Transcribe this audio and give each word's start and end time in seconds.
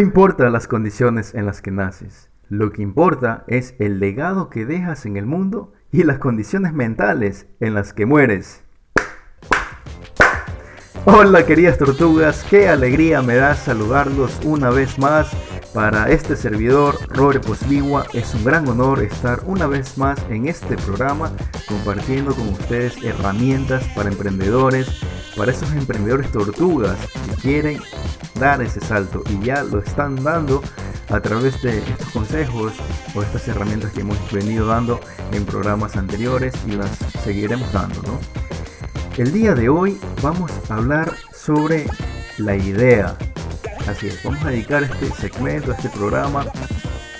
Importa 0.00 0.48
las 0.48 0.66
condiciones 0.66 1.34
en 1.34 1.44
las 1.44 1.60
que 1.60 1.70
naces, 1.70 2.30
lo 2.48 2.72
que 2.72 2.80
importa 2.80 3.44
es 3.48 3.74
el 3.78 4.00
legado 4.00 4.48
que 4.48 4.64
dejas 4.64 5.04
en 5.04 5.18
el 5.18 5.26
mundo 5.26 5.74
y 5.92 6.04
las 6.04 6.16
condiciones 6.16 6.72
mentales 6.72 7.46
en 7.60 7.74
las 7.74 7.92
que 7.92 8.06
mueres. 8.06 8.62
Hola 11.04 11.44
queridas 11.44 11.76
tortugas, 11.76 12.46
qué 12.48 12.70
alegría 12.70 13.20
me 13.20 13.34
da 13.34 13.54
saludarlos 13.54 14.40
una 14.42 14.70
vez 14.70 14.98
más. 14.98 15.30
Para 15.74 16.10
este 16.10 16.34
servidor, 16.34 16.96
Robert 17.10 17.44
Posligua, 17.44 18.06
es 18.14 18.34
un 18.34 18.44
gran 18.44 18.66
honor 18.68 19.02
estar 19.02 19.40
una 19.44 19.66
vez 19.66 19.98
más 19.98 20.18
en 20.30 20.48
este 20.48 20.76
programa 20.78 21.30
compartiendo 21.68 22.34
con 22.34 22.48
ustedes 22.48 22.96
herramientas 23.04 23.84
para 23.94 24.08
emprendedores, 24.08 24.88
para 25.36 25.52
esos 25.52 25.70
emprendedores 25.72 26.32
tortugas 26.32 26.96
que 27.28 27.42
quieren 27.42 27.80
dar 28.40 28.62
ese 28.62 28.80
salto 28.80 29.22
y 29.28 29.44
ya 29.44 29.62
lo 29.62 29.78
están 29.78 30.16
dando 30.24 30.62
a 31.10 31.20
través 31.20 31.60
de 31.62 31.78
estos 31.78 32.08
consejos 32.08 32.72
o 33.14 33.22
estas 33.22 33.46
herramientas 33.48 33.92
que 33.92 34.00
hemos 34.00 34.16
venido 34.32 34.66
dando 34.66 34.98
en 35.32 35.44
programas 35.44 35.96
anteriores 35.96 36.54
y 36.66 36.72
las 36.72 36.90
seguiremos 37.22 37.70
dando, 37.72 38.00
¿no? 38.02 38.18
El 39.18 39.32
día 39.32 39.54
de 39.54 39.68
hoy 39.68 40.00
vamos 40.22 40.50
a 40.70 40.76
hablar 40.76 41.12
sobre 41.34 41.86
la 42.38 42.56
idea. 42.56 43.16
Así 43.86 44.06
es, 44.06 44.24
vamos 44.24 44.42
a 44.44 44.48
dedicar 44.48 44.84
este 44.84 45.10
segmento, 45.10 45.72
este 45.72 45.90
programa 45.90 46.46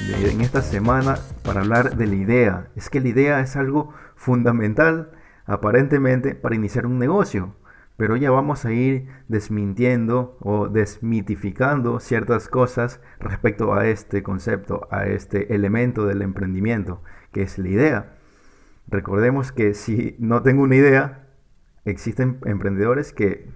en 0.08 0.40
esta 0.40 0.62
semana 0.62 1.18
para 1.42 1.60
hablar 1.60 1.96
de 1.96 2.06
la 2.06 2.14
idea. 2.14 2.68
Es 2.76 2.88
que 2.88 3.00
la 3.00 3.08
idea 3.08 3.40
es 3.40 3.56
algo 3.56 3.92
fundamental 4.16 5.10
aparentemente 5.44 6.34
para 6.34 6.54
iniciar 6.54 6.86
un 6.86 6.98
negocio 6.98 7.56
pero 8.00 8.16
ya 8.16 8.30
vamos 8.30 8.64
a 8.64 8.72
ir 8.72 9.08
desmintiendo 9.28 10.38
o 10.40 10.68
desmitificando 10.68 12.00
ciertas 12.00 12.48
cosas 12.48 12.98
respecto 13.18 13.74
a 13.74 13.88
este 13.88 14.22
concepto, 14.22 14.88
a 14.90 15.04
este 15.04 15.54
elemento 15.54 16.06
del 16.06 16.22
emprendimiento, 16.22 17.02
que 17.30 17.42
es 17.42 17.58
la 17.58 17.68
idea. 17.68 18.16
Recordemos 18.88 19.52
que 19.52 19.74
si 19.74 20.16
no 20.18 20.40
tengo 20.40 20.62
una 20.62 20.76
idea, 20.76 21.28
existen 21.84 22.38
emprendedores 22.46 23.12
que 23.12 23.50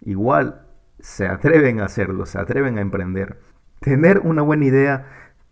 igual 0.00 0.66
se 0.98 1.28
atreven 1.28 1.78
a 1.78 1.84
hacerlo, 1.84 2.26
se 2.26 2.40
atreven 2.40 2.76
a 2.76 2.80
emprender. 2.80 3.38
Tener 3.78 4.18
una 4.18 4.42
buena 4.42 4.64
idea 4.64 5.06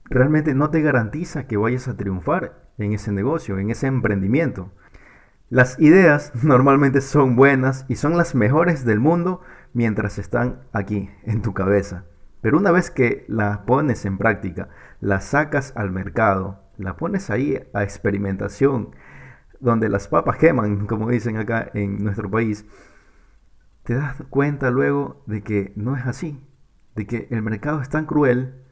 realmente 0.06 0.54
no 0.54 0.70
te 0.70 0.82
garantiza 0.82 1.46
que 1.46 1.56
vayas 1.56 1.86
a 1.86 1.96
triunfar 1.96 2.68
en 2.78 2.94
ese 2.94 3.12
negocio, 3.12 3.60
en 3.60 3.70
ese 3.70 3.86
emprendimiento. 3.86 4.72
Las 5.50 5.78
ideas 5.80 6.32
normalmente 6.42 7.00
son 7.00 7.36
buenas 7.36 7.86
y 7.88 7.96
son 7.96 8.16
las 8.16 8.34
mejores 8.34 8.84
del 8.84 9.00
mundo 9.00 9.40
mientras 9.72 10.18
están 10.18 10.60
aquí, 10.72 11.10
en 11.24 11.42
tu 11.42 11.54
cabeza. 11.54 12.04
Pero 12.40 12.58
una 12.58 12.70
vez 12.70 12.90
que 12.90 13.24
las 13.28 13.58
pones 13.58 14.04
en 14.04 14.18
práctica, 14.18 14.68
las 15.00 15.24
sacas 15.24 15.72
al 15.74 15.90
mercado, 15.90 16.60
la 16.76 16.96
pones 16.96 17.30
ahí 17.30 17.60
a 17.72 17.82
experimentación, 17.82 18.90
donde 19.60 19.88
las 19.88 20.08
papas 20.08 20.36
queman, 20.36 20.86
como 20.86 21.08
dicen 21.08 21.36
acá 21.36 21.70
en 21.74 22.04
nuestro 22.04 22.30
país, 22.30 22.66
te 23.84 23.94
das 23.94 24.22
cuenta 24.28 24.70
luego 24.70 25.22
de 25.26 25.42
que 25.42 25.72
no 25.76 25.96
es 25.96 26.06
así, 26.06 26.46
de 26.94 27.06
que 27.06 27.26
el 27.30 27.42
mercado 27.42 27.80
es 27.80 27.88
tan 27.88 28.04
cruel, 28.04 28.62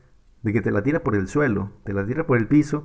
de 0.42 0.52
que 0.52 0.60
te 0.60 0.70
la 0.70 0.82
tira 0.82 1.00
por 1.00 1.16
el 1.16 1.26
suelo, 1.26 1.72
te 1.84 1.94
la 1.94 2.06
tira 2.06 2.26
por 2.26 2.36
el 2.36 2.46
piso 2.46 2.84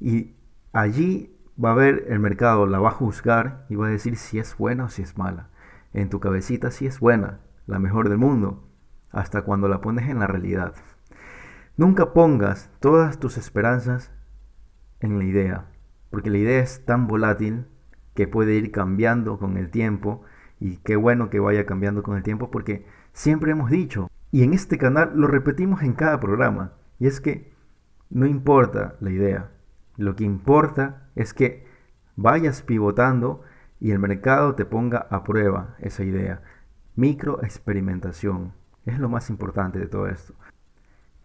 y 0.00 0.36
allí 0.72 1.33
va 1.62 1.72
a 1.72 1.74
ver 1.74 2.06
el 2.08 2.18
mercado, 2.18 2.66
la 2.66 2.78
va 2.78 2.88
a 2.88 2.92
juzgar 2.92 3.66
y 3.68 3.76
va 3.76 3.86
a 3.86 3.90
decir 3.90 4.16
si 4.16 4.38
es 4.38 4.56
buena 4.56 4.84
o 4.84 4.88
si 4.88 5.02
es 5.02 5.16
mala. 5.16 5.48
En 5.92 6.10
tu 6.10 6.20
cabecita 6.20 6.70
si 6.70 6.86
es 6.86 7.00
buena, 7.00 7.40
la 7.66 7.78
mejor 7.78 8.08
del 8.08 8.18
mundo, 8.18 8.68
hasta 9.10 9.42
cuando 9.42 9.68
la 9.68 9.80
pones 9.80 10.08
en 10.08 10.18
la 10.18 10.26
realidad. 10.26 10.74
Nunca 11.76 12.12
pongas 12.12 12.70
todas 12.80 13.18
tus 13.18 13.36
esperanzas 13.38 14.12
en 15.00 15.18
la 15.18 15.24
idea, 15.24 15.66
porque 16.10 16.30
la 16.30 16.38
idea 16.38 16.60
es 16.60 16.84
tan 16.84 17.06
volátil 17.06 17.66
que 18.14 18.28
puede 18.28 18.54
ir 18.54 18.70
cambiando 18.70 19.38
con 19.38 19.56
el 19.56 19.70
tiempo 19.70 20.22
y 20.60 20.78
qué 20.78 20.96
bueno 20.96 21.30
que 21.30 21.40
vaya 21.40 21.66
cambiando 21.66 22.02
con 22.02 22.16
el 22.16 22.22
tiempo 22.22 22.50
porque 22.50 22.86
siempre 23.12 23.52
hemos 23.52 23.70
dicho, 23.70 24.08
y 24.30 24.42
en 24.42 24.52
este 24.52 24.78
canal 24.78 25.12
lo 25.14 25.26
repetimos 25.26 25.82
en 25.82 25.92
cada 25.92 26.18
programa, 26.20 26.72
y 26.98 27.06
es 27.06 27.20
que 27.20 27.52
no 28.10 28.26
importa 28.26 28.96
la 29.00 29.10
idea, 29.10 29.50
lo 29.96 30.16
que 30.16 30.24
importa 30.24 31.08
es 31.14 31.34
que 31.34 31.66
vayas 32.16 32.62
pivotando 32.62 33.42
y 33.80 33.90
el 33.90 33.98
mercado 33.98 34.54
te 34.54 34.64
ponga 34.64 35.06
a 35.10 35.24
prueba 35.24 35.76
esa 35.78 36.04
idea. 36.04 36.42
Micro 36.96 37.42
experimentación 37.42 38.52
es 38.86 38.98
lo 38.98 39.08
más 39.08 39.30
importante 39.30 39.78
de 39.78 39.86
todo 39.86 40.06
esto. 40.08 40.34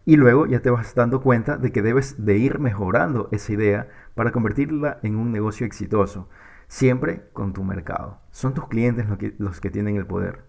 Y 0.04 0.16
luego 0.16 0.46
ya 0.46 0.60
te 0.60 0.70
vas 0.70 0.94
dando 0.94 1.20
cuenta 1.20 1.56
de 1.56 1.72
que 1.72 1.82
debes 1.82 2.24
de 2.24 2.36
ir 2.36 2.58
mejorando 2.58 3.28
esa 3.32 3.52
idea 3.52 3.88
para 4.14 4.32
convertirla 4.32 4.98
en 5.02 5.16
un 5.16 5.30
negocio 5.30 5.66
exitoso, 5.66 6.28
siempre 6.68 7.28
con 7.32 7.52
tu 7.52 7.62
mercado. 7.64 8.20
Son 8.30 8.54
tus 8.54 8.66
clientes 8.68 9.08
los 9.08 9.18
que, 9.18 9.34
los 9.38 9.60
que 9.60 9.70
tienen 9.70 9.96
el 9.96 10.06
poder. 10.06 10.44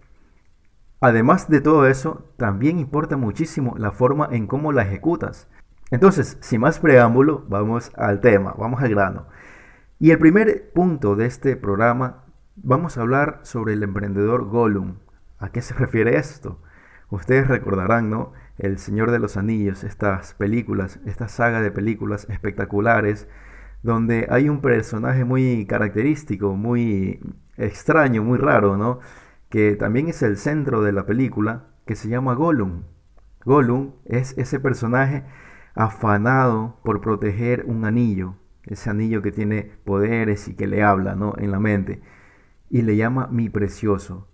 Además 1.00 1.50
de 1.50 1.62
todo 1.62 1.88
eso, 1.88 2.32
también 2.38 2.80
importa 2.80 3.18
muchísimo 3.18 3.76
la 3.78 3.92
forma 3.92 4.30
en 4.32 4.48
cómo 4.48 4.72
la 4.72 4.84
ejecutas. 4.84 5.48
Entonces, 5.92 6.38
sin 6.40 6.62
más 6.62 6.80
preámbulo, 6.80 7.46
vamos 7.50 7.92
al 7.98 8.22
tema, 8.22 8.56
vamos 8.58 8.82
al 8.82 8.90
grano. 8.90 9.28
Y 10.00 10.12
el 10.12 10.20
primer 10.20 10.72
punto 10.72 11.18
de 11.18 11.26
este 11.26 11.58
programa, 11.58 12.24
vamos 12.56 12.98
a 12.98 13.02
hablar 13.02 13.42
sobre 13.44 13.74
el 13.74 13.84
emprendedor 13.84 14.46
Gollum. 14.46 14.96
¿A 15.38 15.50
qué 15.50 15.62
se 15.62 15.74
refiere 15.74 16.16
esto? 16.16 16.62
Ustedes 17.10 17.50
recordarán, 17.50 18.10
¿no? 18.10 18.32
El 18.58 18.80
Señor 18.80 19.12
de 19.12 19.20
los 19.20 19.36
Anillos, 19.36 19.84
estas 19.84 20.34
películas, 20.36 21.02
esta 21.06 21.28
saga 21.28 21.62
de 21.62 21.72
películas 21.72 22.26
espectaculares, 22.30 23.28
donde 23.84 24.28
hay 24.30 24.48
un 24.48 24.62
personaje 24.62 25.26
muy 25.26 25.66
característico, 25.66 26.56
muy 26.56 27.20
extraño, 27.58 28.24
muy 28.24 28.38
raro, 28.38 28.78
¿no? 28.78 29.00
Que 29.50 29.76
también 29.76 30.08
es 30.08 30.24
el 30.24 30.38
centro 30.38 30.82
de 30.84 30.94
la 30.94 31.06
película, 31.06 31.66
que 31.86 31.98
se 31.98 32.08
llama 32.08 32.34
Gollum. 32.34 32.84
Gollum 33.44 33.92
es 34.06 34.38
ese 34.38 34.62
personaje 34.62 35.26
afanado 35.76 36.80
por 36.84 37.02
proteger 37.02 37.66
un 37.66 37.86
anillo, 37.86 38.36
ese 38.66 38.90
anillo 38.90 39.22
que 39.22 39.32
tiene 39.32 39.72
poderes 39.86 40.48
y 40.48 40.56
que 40.56 40.68
le 40.68 40.84
habla 40.84 41.16
¿no? 41.16 41.34
en 41.38 41.52
la 41.52 41.60
mente, 41.60 42.02
y 42.70 42.82
le 42.82 42.96
llama 42.96 43.28
mi 43.28 43.50
precioso. 43.50 44.28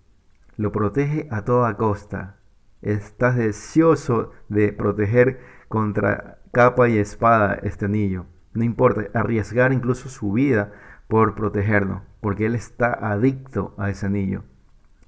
Lo 0.56 0.72
protege 0.72 1.28
a 1.32 1.44
toda 1.44 1.78
costa. 1.78 2.38
Estás 2.82 3.36
deseoso 3.36 4.32
de 4.50 4.74
proteger 4.74 5.40
contra 5.68 6.40
capa 6.52 6.90
y 6.90 6.98
espada 6.98 7.56
este 7.64 7.86
anillo. 7.86 8.26
No 8.54 8.64
importa, 8.64 9.04
arriesgar 9.14 9.74
incluso 9.74 10.10
su 10.10 10.32
vida 10.32 10.72
por 11.08 11.36
protegerlo, 11.36 12.02
porque 12.22 12.46
él 12.46 12.56
está 12.56 12.92
adicto 12.94 13.76
a 13.78 13.90
ese 13.90 14.06
anillo. 14.08 14.44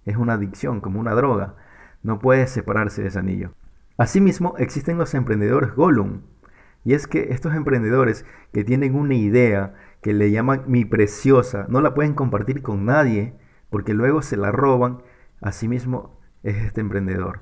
Es 0.06 0.18
una 0.18 0.34
adicción, 0.34 0.82
como 0.82 1.00
una 1.00 1.14
droga. 1.14 1.56
No 2.04 2.20
puede 2.20 2.48
separarse 2.48 3.02
de 3.02 3.10
ese 3.10 3.20
anillo. 3.20 3.52
Asimismo, 4.00 4.56
existen 4.58 4.98
los 4.98 5.14
emprendedores 5.14 5.76
Gollum. 5.76 6.22
Y 6.86 6.94
es 6.94 7.06
que 7.06 7.34
estos 7.34 7.54
emprendedores 7.54 8.26
que 8.54 8.64
tienen 8.64 8.96
una 8.96 9.14
idea 9.14 9.76
que 10.02 10.14
le 10.14 10.32
llaman 10.32 10.64
mi 10.68 10.86
preciosa, 10.86 11.66
no 11.68 11.82
la 11.82 11.94
pueden 11.94 12.14
compartir 12.14 12.62
con 12.62 12.86
nadie 12.86 13.36
porque 13.70 13.94
luego 13.94 14.22
se 14.22 14.38
la 14.38 14.54
roban. 14.54 15.04
Asimismo 15.42 16.22
es 16.44 16.56
este 16.56 16.80
emprendedor. 16.80 17.42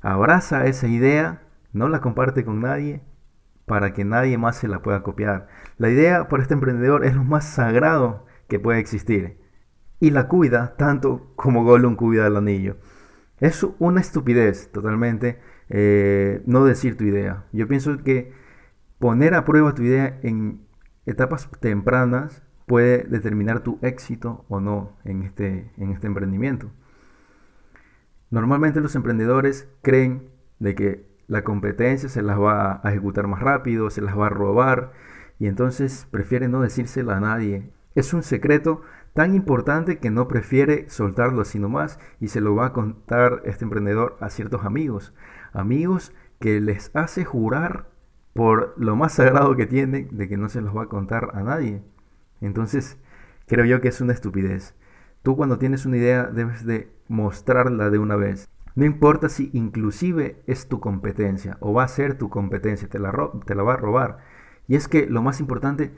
Abraza 0.00 0.66
esa 0.66 0.86
idea, 0.86 1.42
no 1.72 1.88
la 1.88 2.00
comparte 2.00 2.44
con 2.44 2.60
nadie 2.60 3.02
para 3.66 3.92
que 3.92 4.04
nadie 4.04 4.38
más 4.38 4.56
se 4.56 4.68
la 4.68 4.82
pueda 4.82 5.02
copiar. 5.02 5.48
La 5.78 5.90
idea 5.90 6.28
por 6.28 6.40
este 6.40 6.54
emprendedor 6.54 7.04
es 7.04 7.16
lo 7.16 7.24
más 7.24 7.44
sagrado 7.44 8.24
que 8.46 8.60
puede 8.60 8.78
existir. 8.78 9.40
Y 9.98 10.10
la 10.10 10.28
cuida 10.28 10.76
tanto 10.76 11.32
como 11.34 11.64
Gollum 11.64 11.96
cuida 11.96 12.28
el 12.28 12.36
anillo. 12.36 12.76
Es 13.40 13.66
una 13.80 14.00
estupidez 14.00 14.70
totalmente 14.70 15.40
eh, 15.70 16.42
no 16.46 16.64
decir 16.64 16.96
tu 16.96 17.04
idea. 17.04 17.44
Yo 17.52 17.68
pienso 17.68 17.98
que 18.02 18.32
poner 18.98 19.34
a 19.34 19.44
prueba 19.44 19.74
tu 19.74 19.82
idea 19.82 20.18
en 20.22 20.66
etapas 21.06 21.48
tempranas 21.60 22.42
puede 22.66 23.04
determinar 23.04 23.60
tu 23.60 23.78
éxito 23.82 24.44
o 24.48 24.60
no 24.60 24.96
en 25.04 25.22
este, 25.22 25.72
en 25.76 25.90
este 25.90 26.06
emprendimiento. 26.06 26.70
Normalmente 28.30 28.80
los 28.80 28.94
emprendedores 28.94 29.68
creen 29.82 30.28
de 30.58 30.74
que 30.74 31.08
la 31.28 31.44
competencia 31.44 32.08
se 32.08 32.22
las 32.22 32.38
va 32.38 32.80
a 32.82 32.90
ejecutar 32.90 33.26
más 33.26 33.40
rápido, 33.40 33.90
se 33.90 34.02
las 34.02 34.18
va 34.18 34.26
a 34.26 34.30
robar 34.30 34.92
y 35.38 35.46
entonces 35.46 36.06
prefieren 36.10 36.50
no 36.50 36.60
decírselo 36.60 37.12
a 37.12 37.20
nadie. 37.20 37.70
Es 37.94 38.12
un 38.12 38.22
secreto 38.22 38.82
tan 39.14 39.34
importante 39.34 39.98
que 39.98 40.10
no 40.10 40.28
prefiere 40.28 40.88
soltarlo 40.90 41.40
así 41.40 41.58
nomás 41.58 41.98
y 42.20 42.28
se 42.28 42.40
lo 42.40 42.54
va 42.54 42.66
a 42.66 42.72
contar 42.72 43.42
este 43.44 43.64
emprendedor 43.64 44.16
a 44.20 44.30
ciertos 44.30 44.64
amigos 44.64 45.14
amigos 45.52 46.12
que 46.38 46.60
les 46.60 46.94
hace 46.94 47.24
jurar 47.24 47.88
por 48.34 48.74
lo 48.76 48.94
más 48.94 49.14
sagrado 49.14 49.56
que 49.56 49.66
tienen 49.66 50.16
de 50.16 50.28
que 50.28 50.36
no 50.36 50.48
se 50.48 50.60
los 50.60 50.76
va 50.76 50.84
a 50.84 50.88
contar 50.88 51.30
a 51.34 51.42
nadie. 51.42 51.82
Entonces, 52.40 52.98
creo 53.46 53.64
yo 53.64 53.80
que 53.80 53.88
es 53.88 54.00
una 54.00 54.12
estupidez. 54.12 54.76
Tú 55.22 55.36
cuando 55.36 55.58
tienes 55.58 55.86
una 55.86 55.96
idea 55.96 56.24
debes 56.24 56.64
de 56.64 56.92
mostrarla 57.08 57.90
de 57.90 57.98
una 57.98 58.16
vez. 58.16 58.48
No 58.76 58.84
importa 58.84 59.28
si 59.28 59.50
inclusive 59.54 60.40
es 60.46 60.68
tu 60.68 60.78
competencia 60.78 61.56
o 61.60 61.72
va 61.72 61.82
a 61.82 61.88
ser 61.88 62.16
tu 62.16 62.30
competencia, 62.30 62.88
te 62.88 63.00
la, 63.00 63.12
te 63.44 63.56
la 63.56 63.64
va 63.64 63.74
a 63.74 63.76
robar. 63.76 64.18
Y 64.68 64.76
es 64.76 64.86
que 64.86 65.06
lo 65.06 65.20
más 65.20 65.40
importante, 65.40 65.92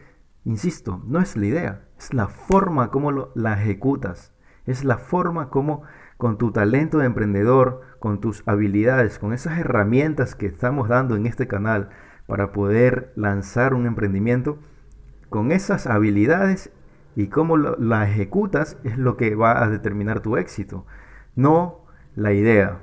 insisto, 0.44 1.03
no 1.06 1.20
es 1.20 1.37
la 1.37 1.46
idea, 1.46 1.88
es 1.99 2.14
la 2.14 2.29
forma 2.29 2.91
como 2.91 3.31
la 3.35 3.61
ejecutas, 3.61 4.32
es 4.64 4.85
la 4.85 4.96
forma 4.96 5.50
como 5.50 5.82
con 6.20 6.38
tu 6.38 6.52
talento 6.52 6.99
de 6.99 7.06
emprendedor, 7.06 7.81
con 7.99 8.20
tus 8.20 8.46
habilidades, 8.46 9.19
con 9.19 9.32
esas 9.32 9.58
herramientas 9.58 10.37
que 10.37 10.46
estamos 10.46 10.88
dando 10.88 11.17
en 11.17 11.26
este 11.26 11.49
canal 11.49 11.88
para 12.26 12.52
poder 12.52 13.12
lanzar 13.17 13.75
un 13.75 13.87
emprendimiento, 13.87 14.58
con 15.31 15.50
esas 15.50 15.87
habilidades 15.87 16.70
y 17.17 17.28
cómo 17.28 17.56
la 17.56 18.08
ejecutas 18.08 18.76
es 18.84 18.99
lo 18.99 19.17
que 19.17 19.34
va 19.34 19.64
a 19.64 19.70
determinar 19.70 20.20
tu 20.20 20.37
éxito, 20.37 20.87
no 21.34 21.87
la 22.14 22.32
idea. 22.32 22.78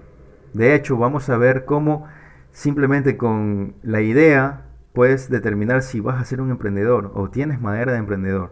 De 0.53 0.73
hecho, 0.73 0.97
vamos 0.97 1.29
a 1.29 1.37
ver 1.37 1.65
cómo 1.65 2.07
simplemente 2.51 3.17
con 3.17 3.75
la 3.83 4.01
idea 4.01 4.65
puedes 4.93 5.29
determinar 5.29 5.83
si 5.83 5.99
vas 5.99 6.19
a 6.19 6.25
ser 6.25 6.41
un 6.41 6.49
emprendedor 6.49 7.11
o 7.13 7.29
tienes 7.29 7.61
madera 7.61 7.91
de 7.91 7.99
emprendedor 7.99 8.51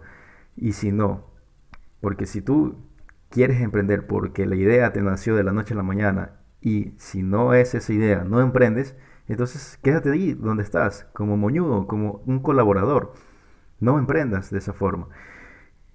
y 0.56 0.74
si 0.74 0.92
no. 0.92 1.26
Porque 2.02 2.28
si 2.28 2.42
tú 2.42 2.86
quieres 3.30 3.62
emprender 3.62 4.08
porque 4.08 4.46
la 4.46 4.56
idea 4.56 4.94
te 4.94 5.02
nació 5.02 5.36
de 5.36 5.44
la 5.44 5.52
noche 5.52 5.74
a 5.74 5.78
la 5.78 5.84
mañana 5.84 6.32
y 6.62 6.94
si 6.98 7.22
no 7.22 7.54
es 7.54 7.76
esa 7.76 7.94
idea, 7.94 8.24
no 8.24 8.42
emprendes, 8.42 8.96
entonces 9.28 9.78
quédate 9.82 10.12
ahí 10.12 10.34
donde 10.34 10.64
estás, 10.64 11.08
como 11.14 11.38
moñudo, 11.38 11.88
como 11.88 12.24
un 12.26 12.40
colaborador. 12.40 13.14
No 13.80 14.00
emprendas 14.00 14.50
de 14.52 14.60
esa 14.60 14.74
forma. 14.74 15.08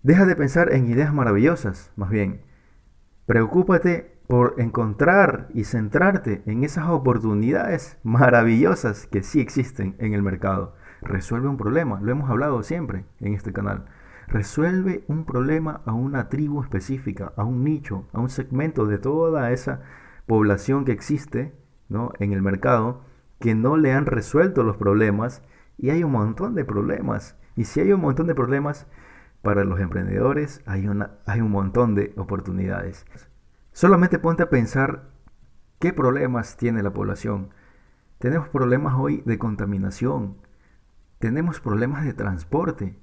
Deja 0.03 0.27
de 0.27 0.37
pensar 0.37 0.73
en 0.73 0.89
ideas 0.89 1.13
maravillosas, 1.13 1.93
más 1.97 2.11
bien. 2.11 2.43
Preocúpate 3.27 4.19
por 4.27 4.55
encontrar 4.59 5.49
y 5.55 5.65
centrarte 5.65 6.43
en 6.47 6.63
esas 6.63 6.89
oportunidades 6.89 7.99
maravillosas 8.03 9.07
que 9.07 9.23
sí 9.23 9.41
existen 9.41 9.97
en 9.99 10.15
el 10.15 10.23
mercado. 10.23 10.77
Resuelve 11.03 11.49
un 11.49 11.57
problema, 11.57 12.01
lo 12.01 12.13
hemos 12.13 12.31
hablado 12.31 12.63
siempre 12.63 13.05
en 13.19 13.35
este 13.35 13.53
canal. 13.53 13.87
Resuelve 14.31 15.03
un 15.09 15.25
problema 15.25 15.83
a 15.87 15.93
una 15.93 16.29
tribu 16.29 16.63
específica, 16.63 17.33
a 17.37 17.43
un 17.43 17.65
nicho, 17.65 18.07
a 18.13 18.21
un 18.21 18.31
segmento 18.31 18.87
de 18.87 18.99
toda 18.99 19.51
esa 19.51 19.83
población 20.27 20.85
que 20.85 20.93
existe 20.93 21.53
¿no? 21.89 22.13
en 22.21 22.33
el 22.33 22.41
mercado 22.41 23.03
que 23.41 23.57
no 23.57 23.77
le 23.77 23.93
han 23.93 24.07
resuelto 24.07 24.63
los 24.63 24.77
problemas 24.77 25.43
y 25.77 25.91
hay 25.91 26.05
un 26.05 26.13
montón 26.13 26.55
de 26.55 26.65
problemas. 26.65 27.37
Y 27.57 27.65
si 27.65 27.81
hay 27.81 27.93
un 27.93 28.03
montón 28.03 28.29
de 28.29 28.37
problemas, 28.37 28.87
para 29.43 29.65
los 29.65 29.81
emprendedores 29.81 30.63
hay, 30.65 30.87
una, 30.87 31.19
hay 31.27 31.41
un 31.41 31.51
montón 31.51 31.97
de 31.97 32.13
oportunidades. 32.17 33.07
Solamente 33.73 34.21
ponte 34.21 34.45
a 34.45 34.51
pensar 34.51 35.11
qué 35.81 35.93
problemas 35.93 36.57
tiene 36.57 36.85
la 36.85 36.93
población. 36.93 37.51
Tenemos 38.19 38.49
problemas 38.49 38.95
hoy 38.97 39.25
de 39.27 39.39
contaminación. 39.39 40.37
Tenemos 41.19 41.61
problemas 41.61 42.05
de 42.05 42.13
transporte. 42.13 42.97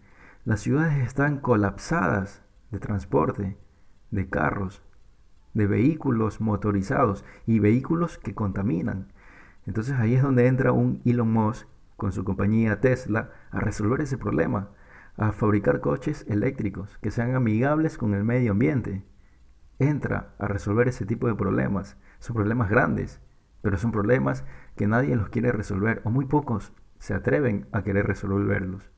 Las 0.47 0.61
ciudades 0.61 1.05
están 1.05 1.41
colapsadas 1.41 2.41
de 2.71 2.79
transporte, 2.79 3.57
de 4.11 4.29
carros, 4.29 4.81
de 5.53 5.67
vehículos 5.67 6.39
motorizados 6.39 7.25
y 7.45 7.59
vehículos 7.59 8.17
que 8.17 8.33
contaminan. 8.33 9.11
Entonces 9.65 9.95
ahí 9.99 10.15
es 10.15 10.23
donde 10.23 10.47
entra 10.47 10.71
un 10.71 11.01
Elon 11.03 11.33
Musk 11.33 11.67
con 11.97 12.13
su 12.13 12.23
compañía 12.23 12.79
Tesla 12.79 13.29
a 13.51 13.59
resolver 13.59 13.99
ese 13.99 14.17
problema, 14.17 14.69
a 15.17 15.33
fabricar 15.33 15.81
coches 15.81 16.25
eléctricos 16.29 16.97
que 16.99 17.11
sean 17.11 17.35
amigables 17.35 17.97
con 17.97 18.13
el 18.13 18.23
medio 18.23 18.53
ambiente. 18.53 19.03
Entra 19.79 20.33
a 20.39 20.47
resolver 20.47 20.87
ese 20.87 21.05
tipo 21.05 21.27
de 21.27 21.35
problemas. 21.35 21.97
Son 22.19 22.37
problemas 22.37 22.69
grandes, 22.69 23.19
pero 23.61 23.77
son 23.77 23.91
problemas 23.91 24.45
que 24.77 24.87
nadie 24.87 25.13
los 25.17 25.27
quiere 25.27 25.51
resolver 25.51 26.01
o 26.05 26.09
muy 26.09 26.23
pocos 26.23 26.71
se 26.99 27.13
atreven 27.13 27.67
a 27.73 27.83
querer 27.83 28.07
resolverlos. 28.07 28.89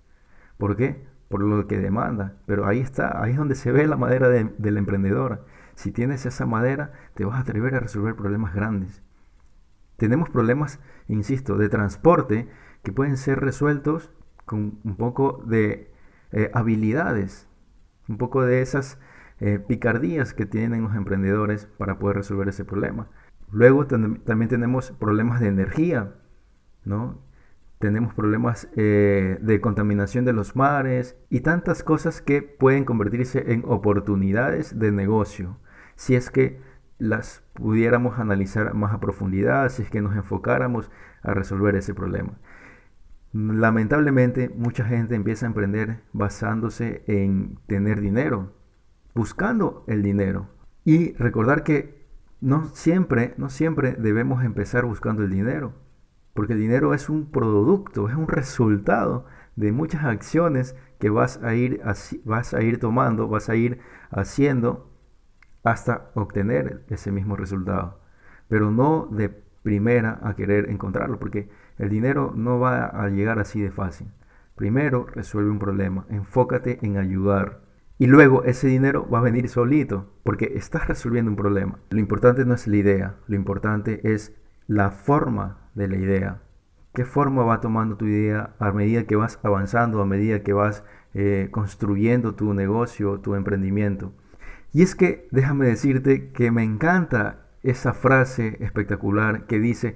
¿Por 0.60 0.76
qué? 0.76 1.10
Por 1.30 1.42
lo 1.42 1.68
que 1.68 1.80
demanda. 1.80 2.38
Pero 2.46 2.66
ahí 2.68 2.80
está, 2.80 3.22
ahí 3.22 3.32
es 3.32 3.38
donde 3.38 3.56
se 3.56 3.72
ve 3.72 3.88
la 3.88 3.98
madera 3.98 4.30
del 4.30 4.78
emprendedor. 4.78 5.46
Si 5.76 5.92
tienes 5.92 6.26
esa 6.26 6.46
madera, 6.46 6.92
te 7.14 7.24
vas 7.24 7.38
a 7.38 7.42
atrever 7.42 7.76
a 7.76 7.80
resolver 7.80 8.16
problemas 8.16 8.54
grandes. 8.54 9.02
Tenemos 9.96 10.30
problemas, 10.30 10.80
insisto, 11.08 11.58
de 11.58 11.70
transporte 11.70 12.50
que 12.84 12.92
pueden 12.92 13.18
ser 13.18 13.40
resueltos 13.40 14.12
con 14.46 14.80
un 14.84 14.96
poco 14.96 15.44
de 15.46 15.94
eh, 16.32 16.50
habilidades, 16.54 17.48
un 18.08 18.18
poco 18.18 18.44
de 18.44 18.62
esas 18.62 19.00
eh, 19.40 19.60
picardías 19.60 20.34
que 20.34 20.46
tienen 20.46 20.84
los 20.84 20.96
emprendedores 20.96 21.68
para 21.78 22.00
poder 22.00 22.18
resolver 22.18 22.50
ese 22.50 22.66
problema. 22.66 23.08
Luego 23.52 23.88
también 23.88 24.50
tenemos 24.50 24.92
problemas 24.92 25.40
de 25.40 25.48
energía, 25.48 26.16
¿no? 26.84 27.22
Tenemos 27.80 28.14
problemas 28.14 28.68
eh, 28.76 29.38
de 29.42 29.62
contaminación 29.62 30.26
de 30.26 30.34
los 30.34 30.56
mares 30.56 31.18
y 31.30 31.40
tantas 31.40 31.82
cosas 31.82 32.22
que 32.22 32.42
pueden 32.42 32.84
convertirse 32.84 33.54
en 33.54 33.64
oportunidades 33.66 34.78
de 34.78 34.92
negocio 34.92 35.58
si 35.96 36.16
es 36.16 36.30
que 36.30 36.62
las 36.98 37.44
pudiéramos 37.54 38.20
analizar 38.20 38.74
más 38.74 38.94
a 38.94 39.00
profundidad, 39.00 39.70
si 39.70 39.84
es 39.84 39.90
que 39.90 40.02
nos 40.02 40.16
enfocáramos 40.16 40.92
a 41.24 41.34
resolver 41.34 41.76
ese 41.76 41.94
problema. 41.94 42.38
Lamentablemente, 43.32 44.50
mucha 44.50 44.86
gente 44.86 45.16
empieza 45.16 45.46
a 45.46 45.48
emprender 45.48 46.02
basándose 46.14 47.04
en 47.08 47.60
tener 47.68 48.02
dinero, 48.02 48.54
buscando 49.14 49.84
el 49.88 50.02
dinero. 50.04 50.50
Y 50.84 51.14
recordar 51.14 51.64
que 51.64 52.08
no 52.42 52.66
siempre, 52.66 53.34
no 53.38 53.50
siempre 53.50 53.94
debemos 53.94 54.44
empezar 54.44 54.86
buscando 54.86 55.24
el 55.24 55.30
dinero, 55.30 55.74
porque 56.34 56.54
el 56.54 56.60
dinero 56.60 56.94
es 56.94 57.10
un 57.10 57.32
producto, 57.32 58.10
es 58.10 58.16
un 58.16 58.28
resultado 58.28 59.26
de 59.56 59.72
muchas 59.72 60.06
acciones 60.06 60.76
que 61.00 61.10
vas 61.10 61.42
a 61.44 61.54
ir, 61.56 61.82
vas 62.26 62.54
a 62.54 62.62
ir 62.62 62.80
tomando, 62.80 63.28
vas 63.28 63.50
a 63.50 63.56
ir 63.56 63.80
haciendo 64.10 64.90
hasta 65.64 66.12
obtener 66.14 66.86
ese 66.90 67.12
mismo 67.12 67.36
resultado. 67.36 68.00
Pero 68.48 68.72
no 68.72 69.08
de 69.12 69.30
primera 69.30 70.20
a 70.24 70.36
querer 70.36 70.70
encontrarlo, 70.70 71.20
porque 71.20 71.50
el 71.78 71.90
dinero 71.90 72.34
no 72.36 72.60
va 72.60 72.86
a 72.86 73.10
llegar 73.10 73.40
así 73.40 73.62
de 73.62 73.72
fácil. 73.72 74.08
Primero 74.56 75.06
resuelve 75.06 75.52
un 75.52 75.60
problema, 75.60 76.06
enfócate 76.10 76.80
en 76.82 76.98
ayudar. 76.98 77.62
Y 77.98 78.08
luego 78.08 78.44
ese 78.44 78.68
dinero 78.68 79.10
va 79.10 79.20
a 79.20 79.24
venir 79.24 79.50
solito, 79.50 80.14
porque 80.24 80.54
estás 80.56 80.88
resolviendo 80.88 81.32
un 81.32 81.38
problema. 81.38 81.80
Lo 81.90 82.00
importante 82.00 82.46
no 82.46 82.54
es 82.54 82.68
la 82.68 82.78
idea, 82.78 83.16
lo 83.28 83.36
importante 83.36 84.14
es 84.14 84.36
la 84.70 84.92
forma 84.92 85.58
de 85.74 85.88
la 85.88 85.98
idea. 85.98 86.42
¿Qué 86.94 87.04
forma 87.04 87.44
va 87.44 87.60
tomando 87.60 87.98
tu 87.98 88.06
idea 88.06 88.54
a 88.60 88.72
medida 88.72 89.06
que 89.06 89.16
vas 89.16 89.40
avanzando, 89.42 90.00
a 90.00 90.06
medida 90.06 90.44
que 90.44 90.54
vas 90.54 90.84
eh, 91.16 91.48
construyendo 91.50 92.36
tu 92.36 92.54
negocio, 92.54 93.20
tu 93.20 93.34
emprendimiento? 93.34 94.14
Y 94.72 94.84
es 94.84 94.94
que 94.94 95.28
déjame 95.32 95.66
decirte 95.66 96.30
que 96.32 96.52
me 96.52 96.64
encanta 96.64 97.48
esa 97.64 97.94
frase 97.94 98.58
espectacular 98.60 99.48
que 99.48 99.60
dice, 99.60 99.96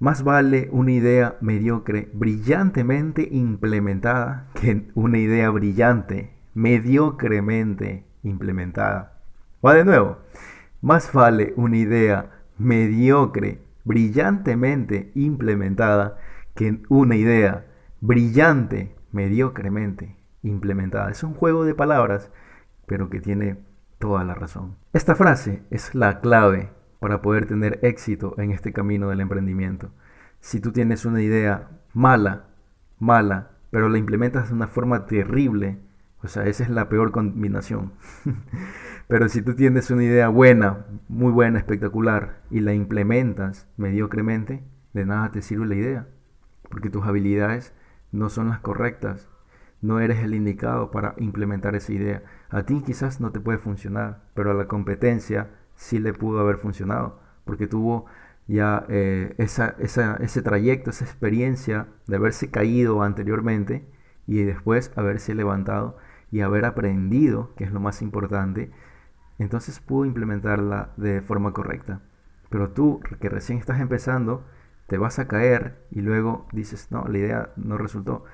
más 0.00 0.24
vale 0.24 0.68
una 0.72 0.90
idea 0.90 1.36
mediocre, 1.40 2.10
brillantemente 2.12 3.28
implementada, 3.30 4.48
que 4.60 4.90
una 4.94 5.18
idea 5.18 5.50
brillante, 5.50 6.34
mediocremente 6.54 8.04
implementada. 8.24 9.20
Va 9.64 9.74
de 9.74 9.84
nuevo. 9.84 10.18
Más 10.80 11.12
vale 11.12 11.54
una 11.56 11.76
idea 11.76 12.42
mediocre, 12.58 13.69
brillantemente 13.90 15.10
implementada, 15.16 16.16
que 16.54 16.80
una 16.88 17.16
idea 17.16 17.66
brillante, 18.00 18.94
mediocremente 19.10 20.16
implementada. 20.44 21.10
Es 21.10 21.24
un 21.24 21.34
juego 21.34 21.64
de 21.64 21.74
palabras, 21.74 22.30
pero 22.86 23.10
que 23.10 23.20
tiene 23.20 23.58
toda 23.98 24.22
la 24.22 24.34
razón. 24.34 24.76
Esta 24.92 25.16
frase 25.16 25.64
es 25.70 25.92
la 25.96 26.20
clave 26.20 26.70
para 27.00 27.20
poder 27.20 27.46
tener 27.46 27.80
éxito 27.82 28.36
en 28.38 28.52
este 28.52 28.72
camino 28.72 29.08
del 29.08 29.22
emprendimiento. 29.22 29.90
Si 30.38 30.60
tú 30.60 30.70
tienes 30.70 31.04
una 31.04 31.20
idea 31.20 31.70
mala, 31.92 32.44
mala, 33.00 33.50
pero 33.72 33.88
la 33.88 33.98
implementas 33.98 34.50
de 34.50 34.54
una 34.54 34.68
forma 34.68 35.06
terrible, 35.06 35.80
o 36.22 36.28
sea, 36.28 36.44
esa 36.46 36.64
es 36.64 36.70
la 36.70 36.88
peor 36.88 37.12
combinación. 37.12 37.92
pero 39.08 39.28
si 39.28 39.42
tú 39.42 39.54
tienes 39.54 39.90
una 39.90 40.04
idea 40.04 40.28
buena, 40.28 40.86
muy 41.08 41.32
buena, 41.32 41.58
espectacular, 41.58 42.42
y 42.50 42.60
la 42.60 42.74
implementas 42.74 43.68
mediocremente, 43.76 44.62
de 44.92 45.06
nada 45.06 45.30
te 45.30 45.42
sirve 45.42 45.66
la 45.66 45.76
idea, 45.76 46.08
porque 46.68 46.90
tus 46.90 47.06
habilidades 47.06 47.74
no 48.12 48.28
son 48.28 48.48
las 48.48 48.60
correctas, 48.60 49.28
no 49.80 50.00
eres 50.00 50.18
el 50.18 50.34
indicado 50.34 50.90
para 50.90 51.14
implementar 51.18 51.74
esa 51.74 51.92
idea. 51.92 52.22
A 52.50 52.64
ti 52.64 52.82
quizás 52.84 53.20
no 53.20 53.32
te 53.32 53.40
puede 53.40 53.58
funcionar, 53.58 54.24
pero 54.34 54.50
a 54.50 54.54
la 54.54 54.68
competencia 54.68 55.50
sí 55.74 55.98
le 55.98 56.12
pudo 56.12 56.40
haber 56.40 56.58
funcionado, 56.58 57.20
porque 57.44 57.66
tuvo 57.66 58.06
ya 58.46 58.84
eh, 58.88 59.34
ese 59.38 60.42
trayecto, 60.42 60.90
esa 60.90 61.04
experiencia 61.04 61.86
de 62.06 62.16
haberse 62.16 62.50
caído 62.50 63.02
anteriormente 63.02 63.86
y 64.26 64.42
después 64.42 64.92
haberse 64.96 65.34
levantado 65.34 65.96
y 66.30 66.40
haber 66.40 66.64
aprendido, 66.64 67.54
que 67.56 67.64
es 67.64 67.72
lo 67.72 67.80
más 67.80 68.02
importante, 68.02 68.70
entonces 69.38 69.80
pudo 69.80 70.04
implementarla 70.04 70.92
de 70.96 71.22
forma 71.22 71.52
correcta. 71.52 72.02
Pero 72.50 72.70
tú, 72.70 73.00
que 73.20 73.28
recién 73.28 73.58
estás 73.58 73.80
empezando, 73.80 74.44
te 74.86 74.98
vas 74.98 75.18
a 75.18 75.28
caer 75.28 75.86
y 75.90 76.00
luego 76.00 76.46
dices, 76.52 76.88
no, 76.90 77.04
la 77.06 77.18
idea 77.18 77.52
no 77.56 77.78
resultó. 77.78 78.24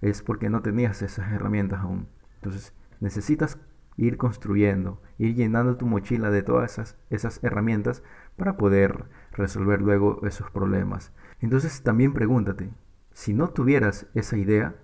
Es 0.00 0.22
porque 0.22 0.50
no 0.50 0.62
tenías 0.62 1.02
esas 1.02 1.30
herramientas 1.30 1.80
aún. 1.80 2.08
Entonces, 2.36 2.72
necesitas 3.00 3.58
ir 3.96 4.16
construyendo, 4.16 5.00
ir 5.18 5.34
llenando 5.34 5.76
tu 5.76 5.86
mochila 5.86 6.30
de 6.30 6.42
todas 6.42 6.72
esas, 6.72 6.98
esas 7.10 7.42
herramientas 7.42 8.02
para 8.36 8.56
poder 8.56 9.06
resolver 9.32 9.80
luego 9.80 10.20
esos 10.26 10.50
problemas. 10.50 11.12
Entonces 11.40 11.82
también 11.82 12.12
pregúntate, 12.12 12.72
si 13.12 13.32
no 13.32 13.48
tuvieras 13.48 14.06
esa 14.14 14.36
idea, 14.36 14.76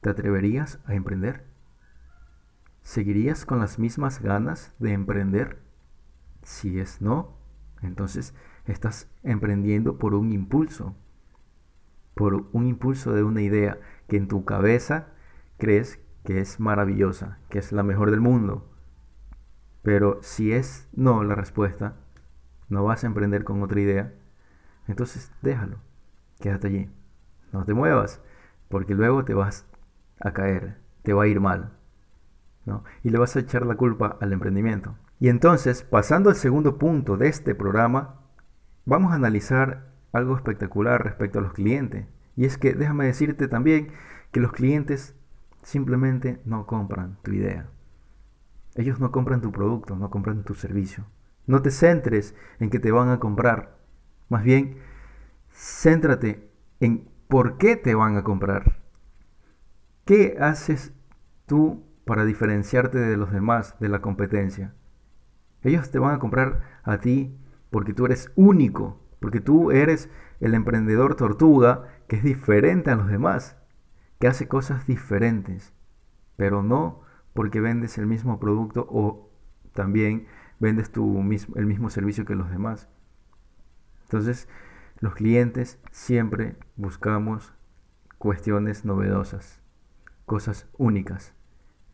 ¿te 0.00 0.10
atreverías 0.10 0.80
a 0.86 0.94
emprender? 0.94 1.44
¿Seguirías 2.82 3.44
con 3.44 3.58
las 3.58 3.78
mismas 3.78 4.20
ganas 4.20 4.74
de 4.78 4.92
emprender? 4.92 5.60
Si 6.42 6.80
es 6.80 7.02
no, 7.02 7.36
entonces 7.82 8.34
estás 8.66 9.10
emprendiendo 9.22 9.98
por 9.98 10.14
un 10.14 10.32
impulso, 10.32 10.96
por 12.14 12.46
un 12.52 12.66
impulso 12.66 13.12
de 13.12 13.22
una 13.22 13.42
idea 13.42 13.78
que 14.08 14.16
en 14.16 14.28
tu 14.28 14.44
cabeza 14.44 15.08
crees 15.58 16.00
que 16.24 16.40
es 16.40 16.60
maravillosa, 16.60 17.38
que 17.48 17.58
es 17.58 17.72
la 17.72 17.82
mejor 17.82 18.10
del 18.10 18.20
mundo. 18.20 18.66
Pero 19.82 20.18
si 20.22 20.52
es 20.52 20.88
no 20.92 21.22
la 21.24 21.34
respuesta, 21.34 21.96
no 22.68 22.84
vas 22.84 23.04
a 23.04 23.06
emprender 23.06 23.44
con 23.44 23.62
otra 23.62 23.80
idea, 23.80 24.14
entonces 24.86 25.32
déjalo, 25.42 25.78
quédate 26.40 26.68
allí, 26.68 26.90
no 27.52 27.64
te 27.64 27.74
muevas, 27.74 28.22
porque 28.68 28.94
luego 28.94 29.24
te 29.24 29.34
vas 29.34 29.66
a 30.20 30.32
caer, 30.32 30.76
te 31.02 31.12
va 31.12 31.24
a 31.24 31.26
ir 31.26 31.40
mal, 31.40 31.72
¿no? 32.66 32.84
Y 33.02 33.10
le 33.10 33.18
vas 33.18 33.34
a 33.36 33.40
echar 33.40 33.66
la 33.66 33.76
culpa 33.76 34.16
al 34.20 34.32
emprendimiento. 34.32 34.96
Y 35.18 35.28
entonces, 35.28 35.82
pasando 35.82 36.30
al 36.30 36.36
segundo 36.36 36.78
punto 36.78 37.16
de 37.16 37.28
este 37.28 37.54
programa, 37.54 38.20
vamos 38.86 39.12
a 39.12 39.16
analizar 39.16 39.90
algo 40.12 40.36
espectacular 40.36 41.02
respecto 41.02 41.38
a 41.38 41.42
los 41.42 41.52
clientes. 41.52 42.06
Y 42.36 42.44
es 42.44 42.58
que 42.58 42.74
déjame 42.74 43.06
decirte 43.06 43.48
también 43.48 43.88
que 44.32 44.40
los 44.40 44.52
clientes 44.52 45.14
simplemente 45.62 46.40
no 46.44 46.66
compran 46.66 47.18
tu 47.22 47.32
idea. 47.32 47.68
Ellos 48.74 49.00
no 49.00 49.10
compran 49.10 49.40
tu 49.40 49.52
producto, 49.52 49.96
no 49.96 50.10
compran 50.10 50.44
tu 50.44 50.54
servicio. 50.54 51.04
No 51.46 51.60
te 51.62 51.70
centres 51.70 52.34
en 52.60 52.70
que 52.70 52.78
te 52.78 52.92
van 52.92 53.10
a 53.10 53.18
comprar. 53.18 53.76
Más 54.28 54.44
bien, 54.44 54.78
céntrate 55.52 56.48
en 56.78 57.08
por 57.28 57.58
qué 57.58 57.76
te 57.76 57.94
van 57.94 58.16
a 58.16 58.24
comprar. 58.24 58.79
¿Qué 60.04 60.36
haces 60.40 60.92
tú 61.46 61.84
para 62.04 62.24
diferenciarte 62.24 62.98
de 62.98 63.16
los 63.16 63.30
demás, 63.32 63.76
de 63.80 63.88
la 63.88 64.00
competencia? 64.00 64.74
Ellos 65.62 65.90
te 65.90 65.98
van 65.98 66.14
a 66.14 66.18
comprar 66.18 66.80
a 66.82 66.98
ti 66.98 67.36
porque 67.70 67.94
tú 67.94 68.06
eres 68.06 68.32
único, 68.34 69.00
porque 69.20 69.40
tú 69.40 69.70
eres 69.70 70.08
el 70.40 70.54
emprendedor 70.54 71.14
tortuga 71.14 71.84
que 72.08 72.16
es 72.16 72.24
diferente 72.24 72.90
a 72.90 72.96
los 72.96 73.08
demás 73.08 73.56
que 74.18 74.26
hace 74.26 74.48
cosas 74.48 74.86
diferentes, 74.86 75.72
pero 76.36 76.62
no 76.62 77.02
porque 77.32 77.60
vendes 77.60 77.96
el 77.98 78.06
mismo 78.06 78.40
producto 78.40 78.86
o 78.90 79.30
también 79.72 80.26
vendes 80.58 80.90
tu 80.90 81.04
mismo, 81.22 81.56
el 81.56 81.66
mismo 81.66 81.90
servicio 81.90 82.24
que 82.24 82.34
los 82.34 82.50
demás. 82.50 82.88
Entonces, 84.02 84.48
los 84.98 85.14
clientes 85.14 85.80
siempre 85.90 86.56
buscamos 86.76 87.54
cuestiones 88.18 88.84
novedosas, 88.84 89.59
cosas 90.30 90.68
únicas. 90.78 91.34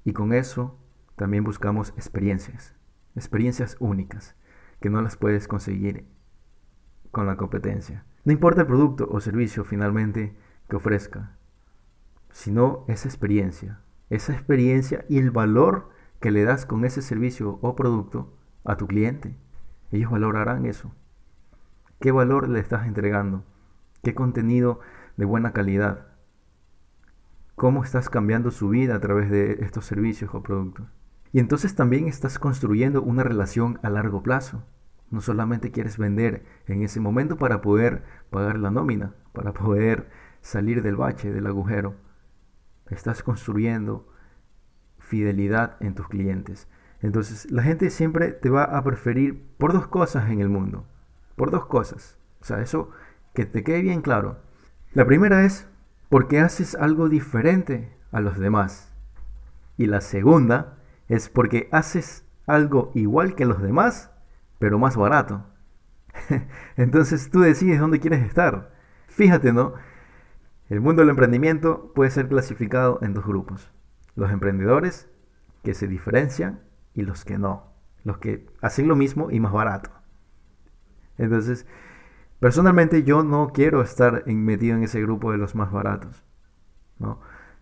Y 0.05 0.13
con 0.13 0.35
eso 0.35 0.79
también 1.17 1.43
buscamos 1.43 1.95
experiencias, 1.97 2.77
experiencias 3.15 3.79
únicas, 3.81 4.37
que 4.79 4.91
no 4.91 5.01
las 5.01 5.17
puedes 5.17 5.49
conseguir 5.49 6.07
con 7.13 7.27
la 7.27 7.39
competencia. 7.39 8.05
No 8.27 8.35
importa 8.35 8.61
el 8.61 8.67
producto 8.67 9.09
o 9.11 9.23
servicio 9.23 9.65
finalmente 9.65 10.37
que 10.69 10.77
ofrezca, 10.77 11.39
sino 12.31 12.85
esa 12.89 13.09
experiencia, 13.09 13.81
esa 14.11 14.35
experiencia 14.35 15.07
y 15.09 15.17
el 15.17 15.31
valor 15.31 15.89
que 16.21 16.31
le 16.31 16.45
das 16.45 16.67
con 16.67 16.85
ese 16.85 17.01
servicio 17.01 17.59
o 17.63 17.75
producto 17.75 18.37
a 18.67 18.77
tu 18.77 18.87
cliente. 18.87 19.35
Ellos 19.91 20.11
valorarán 20.11 20.67
eso. 20.67 20.95
¿Qué 22.01 22.13
valor 22.13 22.51
le 22.51 22.61
estás 22.61 22.87
entregando? 22.87 23.45
¿Qué 24.03 24.15
contenido 24.15 24.81
de 25.17 25.25
buena 25.25 25.55
calidad? 25.55 26.16
¿Cómo 27.57 27.83
estás 27.83 28.11
cambiando 28.11 28.51
su 28.51 28.69
vida 28.69 28.95
a 28.95 29.01
través 29.01 29.31
de 29.31 29.53
estos 29.63 29.87
servicios 29.87 30.35
o 30.35 30.43
productos? 30.43 30.89
Y 31.33 31.39
entonces 31.39 31.75
también 31.75 32.07
estás 32.07 32.39
construyendo 32.39 33.01
una 33.01 33.23
relación 33.23 33.79
a 33.83 33.89
largo 33.89 34.23
plazo. 34.23 34.63
No 35.11 35.23
solamente 35.23 35.71
quieres 35.71 35.97
vender 35.97 36.45
en 36.67 36.83
ese 36.83 37.01
momento 37.01 37.39
para 37.39 37.63
poder 37.63 38.05
pagar 38.29 38.59
la 38.59 38.71
nómina, 38.71 39.15
para 39.33 39.55
poder 39.55 40.11
salir 40.43 40.83
del 40.83 40.97
bache, 40.97 41.33
del 41.33 41.47
agujero, 41.47 41.95
estás 42.91 43.23
construyendo 43.23 44.07
fidelidad 44.99 45.79
en 45.81 45.95
tus 45.95 46.09
clientes. 46.09 46.69
Entonces, 47.01 47.51
la 47.51 47.63
gente 47.63 47.89
siempre 47.89 48.33
te 48.33 48.51
va 48.51 48.65
a 48.65 48.85
preferir 48.85 49.47
por 49.57 49.73
dos 49.73 49.87
cosas 49.87 50.29
en 50.29 50.41
el 50.41 50.51
mundo. 50.51 50.87
Por 51.37 51.51
dos 51.51 51.65
cosas. 51.65 52.19
O 52.43 52.45
sea, 52.45 52.61
eso 52.61 52.91
que 53.33 53.47
te 53.47 53.65
quede 53.65 53.81
bien 53.81 54.03
claro. 54.03 54.43
La 54.93 55.07
primera 55.07 55.43
es 55.47 55.71
porque 56.09 56.41
haces 56.41 56.75
algo 56.75 57.09
diferente 57.09 57.97
a 58.13 58.21
los 58.21 58.39
demás. 58.39 58.93
Y 59.77 59.87
la 59.87 60.01
segunda 60.01 60.79
es 61.09 61.29
porque 61.29 61.69
haces 61.73 62.25
algo 62.47 62.91
igual 62.95 63.35
que 63.35 63.45
los 63.45 63.61
demás, 63.61 64.11
pero 64.59 64.79
más 64.79 64.97
barato. 64.97 65.45
Entonces 66.77 67.31
tú 67.31 67.41
decides 67.41 67.81
dónde 67.81 68.01
quieres 68.01 68.25
estar. 68.25 68.73
Fíjate, 69.09 69.53
¿no? 69.53 69.75
El 70.69 70.81
mundo 70.81 71.03
del 71.03 71.11
emprendimiento 71.11 71.93
puede 71.95 72.11
ser 72.11 72.29
clasificado 72.29 72.99
en 73.03 73.15
dos 73.15 73.25
grupos. 73.27 73.71
Los 74.15 74.31
emprendedores 74.31 75.09
que 75.63 75.75
se 75.75 75.87
diferencian 75.87 76.61
y 76.95 77.03
los 77.03 77.25
que 77.25 77.39
no. 77.39 77.73
Los 78.05 78.19
que 78.19 78.47
hacen 78.63 78.89
lo 78.89 78.97
mismo 78.97 79.31
y 79.31 79.41
más 79.41 79.53
barato. 79.53 79.91
Entonces, 81.19 81.67
personalmente 82.47 83.03
yo 83.03 83.25
no 83.25 83.51
quiero 83.53 83.83
estar 83.83 84.25
metido 84.25 84.77
en 84.77 84.85
ese 84.85 85.03
grupo 85.03 85.33
de 85.33 85.37
los 85.37 85.57
más 85.57 85.73
baratos. 85.73 86.23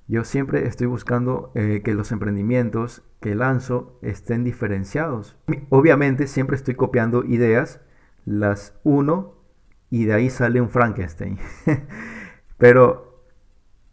Yo 0.09 0.25
siempre 0.25 0.67
estoy 0.67 0.87
buscando 0.87 1.53
eh, 1.55 1.81
que 1.83 1.95
los 1.95 2.13
emprendimientos 2.13 3.03
que 3.19 3.35
lanzo 3.35 3.99
estén 4.03 4.45
diferenciados. 4.45 5.39
Obviamente 5.71 6.27
siempre 6.27 6.57
estoy 6.57 6.75
copiando 6.75 7.25
ideas, 7.25 7.81
las 8.27 8.79
uno 8.85 9.37
y 9.89 10.05
de 10.05 10.13
ahí 10.13 10.29
sale 10.29 10.61
un 10.61 10.69
Frankenstein. 10.69 11.39
Pero 12.59 13.25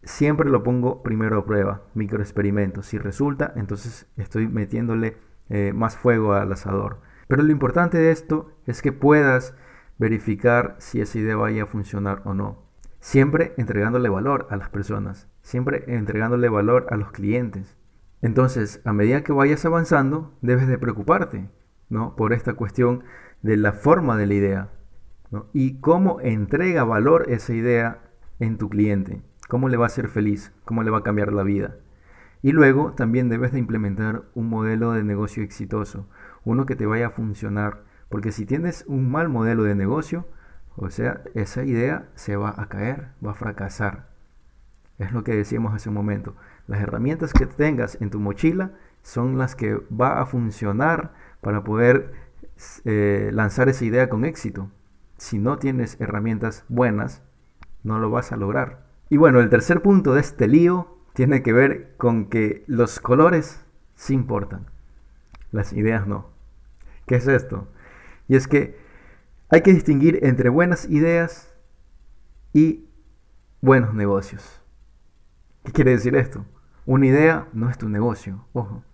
siempre 0.04 0.50
lo 0.50 0.62
pongo 0.62 1.02
primero 1.04 1.38
a 1.40 1.46
prueba, 1.46 1.84
microexperimento. 1.94 2.84
Si 2.84 2.98
resulta, 2.98 3.54
entonces 3.56 4.12
estoy 4.18 4.50
metiéndole 4.50 5.16
eh, 5.48 5.72
más 5.74 5.96
fuego 5.96 6.34
al 6.34 6.52
asador. 6.52 7.00
Pero 7.30 7.44
lo 7.44 7.52
importante 7.54 7.98
de 7.98 8.12
esto 8.12 8.52
es 8.66 8.82
que 8.82 8.92
puedas 8.92 9.56
verificar 10.02 10.76
si 10.80 11.00
esa 11.00 11.20
idea 11.20 11.36
vaya 11.36 11.64
a 11.64 11.68
funcionar 11.68 12.24
o 12.26 12.34
no. 12.34 12.66
Siempre 13.00 13.54
entregándole 13.58 14.10
valor 14.10 14.48
a 14.50 14.56
las 14.56 14.70
personas, 14.70 15.30
siempre 15.44 15.84
entregándole 15.88 16.50
valor 16.50 16.88
a 16.90 16.98
los 16.98 17.12
clientes. 17.12 17.78
Entonces, 18.24 18.82
a 18.84 18.94
medida 18.94 19.24
que 19.24 19.32
vayas 19.32 19.64
avanzando, 19.64 20.36
debes 20.42 20.68
de 20.68 20.80
preocuparte 20.80 21.50
¿no? 21.88 22.16
por 22.16 22.34
esta 22.34 22.56
cuestión 22.56 23.04
de 23.44 23.58
la 23.58 23.74
forma 23.74 24.18
de 24.18 24.26
la 24.26 24.34
idea 24.34 24.70
y 25.54 25.80
cómo 25.80 26.20
entrega 26.20 26.84
valor 26.84 27.26
esa 27.30 27.54
idea 27.54 28.02
en 28.40 28.58
tu 28.58 28.70
cliente, 28.70 29.22
cómo 29.48 29.70
le 29.70 29.78
va 29.78 29.86
a 29.86 29.90
ser 29.90 30.08
feliz, 30.08 30.52
cómo 30.66 30.82
le 30.82 30.90
va 30.90 31.00
a 31.00 31.04
cambiar 31.04 31.32
la 31.32 31.44
vida. 31.44 31.78
Y 32.42 32.54
luego 32.54 32.94
también 32.94 33.30
debes 33.30 33.52
de 33.52 33.60
implementar 33.60 34.24
un 34.34 34.50
modelo 34.50 34.94
de 34.94 35.04
negocio 35.04 35.44
exitoso, 35.44 36.08
uno 36.44 36.66
que 36.66 36.76
te 36.76 36.88
vaya 36.88 37.08
a 37.08 37.12
funcionar, 37.12 37.84
porque 38.12 38.34
si 38.34 38.46
tienes 38.46 38.84
un 38.88 39.10
mal 39.10 39.30
modelo 39.30 39.64
de 39.64 39.74
negocio, 39.74 40.28
o 40.76 40.90
sea, 40.90 41.22
esa 41.34 41.64
idea 41.64 42.10
se 42.16 42.36
va 42.36 42.54
a 42.58 42.68
caer, 42.68 43.08
va 43.26 43.32
a 43.32 43.36
fracasar. 43.36 44.10
Es 45.00 45.14
lo 45.14 45.24
que 45.24 45.34
decíamos 45.34 45.74
hace 45.74 45.90
un 45.90 45.96
momento. 45.96 46.36
Las 46.68 46.82
herramientas 46.82 47.32
que 47.32 47.46
tengas 47.46 47.98
en 48.02 48.10
tu 48.10 48.20
mochila 48.20 48.74
son 49.02 49.38
las 49.38 49.56
que 49.56 49.76
va 49.90 50.22
a 50.22 50.26
funcionar 50.26 51.14
para 51.40 51.64
poder 51.64 52.12
eh, 52.84 53.32
lanzar 53.34 53.70
esa 53.70 53.86
idea 53.86 54.10
con 54.10 54.26
éxito. 54.26 54.70
Si 55.18 55.40
no 55.40 55.58
tienes 55.58 56.00
herramientas 56.02 56.66
buenas, 56.68 57.24
no 57.84 57.98
lo 57.98 58.12
vas 58.12 58.34
a 58.34 58.38
lograr. 58.38 58.86
Y 59.10 59.18
bueno, 59.18 59.40
el 59.40 59.50
tercer 59.50 59.82
punto 59.82 60.14
de 60.14 60.22
este 60.22 60.50
lío 60.50 60.98
tiene 61.14 61.44
que 61.44 61.54
ver 61.54 61.96
con 61.98 62.26
que 62.26 62.66
los 62.68 63.00
colores 63.00 63.66
sí 63.96 64.14
importan, 64.14 64.68
las 65.52 65.72
ideas 65.72 66.08
no. 66.08 66.30
¿Qué 67.06 67.16
es 67.16 67.28
esto? 67.28 67.68
Y 68.32 68.38
es 68.38 68.48
que 68.48 68.78
hay 69.50 69.60
que 69.60 69.74
distinguir 69.74 70.20
entre 70.24 70.48
buenas 70.48 70.90
ideas 70.90 71.54
y 72.54 72.86
buenos 73.60 73.94
negocios. 73.94 74.64
¿Qué 75.66 75.74
quiere 75.74 75.92
decir 75.92 76.16
esto? 76.16 76.46
Una 76.86 77.08
idea 77.08 77.50
no 77.52 77.70
es 77.70 77.78
tu 77.78 77.90
negocio, 77.90 78.48
ojo. 78.54 78.86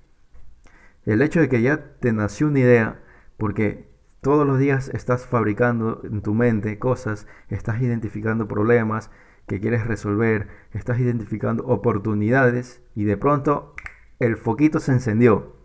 El 1.06 1.22
hecho 1.22 1.40
de 1.40 1.50
que 1.50 1.62
ya 1.62 2.00
te 2.00 2.14
nació 2.14 2.48
una 2.48 2.62
idea 2.62 3.00
porque 3.38 3.88
todos 4.22 4.48
los 4.48 4.58
días 4.58 4.90
estás 4.90 5.28
fabricando 5.28 6.02
en 6.04 6.24
tu 6.24 6.34
mente 6.34 6.80
cosas, 6.80 7.28
estás 7.48 7.80
identificando 7.80 8.48
problemas 8.48 9.12
que 9.46 9.60
quieres 9.60 9.86
resolver, 9.86 10.48
estás 10.74 11.00
identificando 11.00 11.64
oportunidades 11.68 12.82
y 12.96 13.04
de 13.04 13.18
pronto 13.18 13.76
el 14.18 14.36
foquito 14.36 14.80
se 14.80 14.94
encendió. 14.94 15.58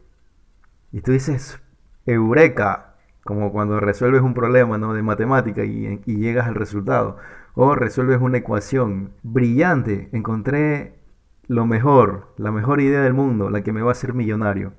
Y 0.92 1.00
tú 1.00 1.12
dices, 1.12 1.58
eureka, 2.04 2.91
como 3.24 3.52
cuando 3.52 3.80
resuelves 3.80 4.22
un 4.22 4.34
problema 4.34 4.78
¿no? 4.78 4.94
de 4.94 5.02
matemática 5.02 5.64
y, 5.64 6.00
y 6.04 6.16
llegas 6.16 6.48
al 6.48 6.54
resultado. 6.54 7.18
O 7.54 7.74
resuelves 7.74 8.20
una 8.20 8.38
ecuación 8.38 9.12
brillante, 9.22 10.08
encontré 10.12 10.98
lo 11.46 11.66
mejor, 11.66 12.32
la 12.38 12.50
mejor 12.50 12.80
idea 12.80 13.02
del 13.02 13.14
mundo, 13.14 13.50
la 13.50 13.62
que 13.62 13.72
me 13.72 13.82
va 13.82 13.90
a 13.90 13.92
hacer 13.92 14.14
millonario. 14.14 14.72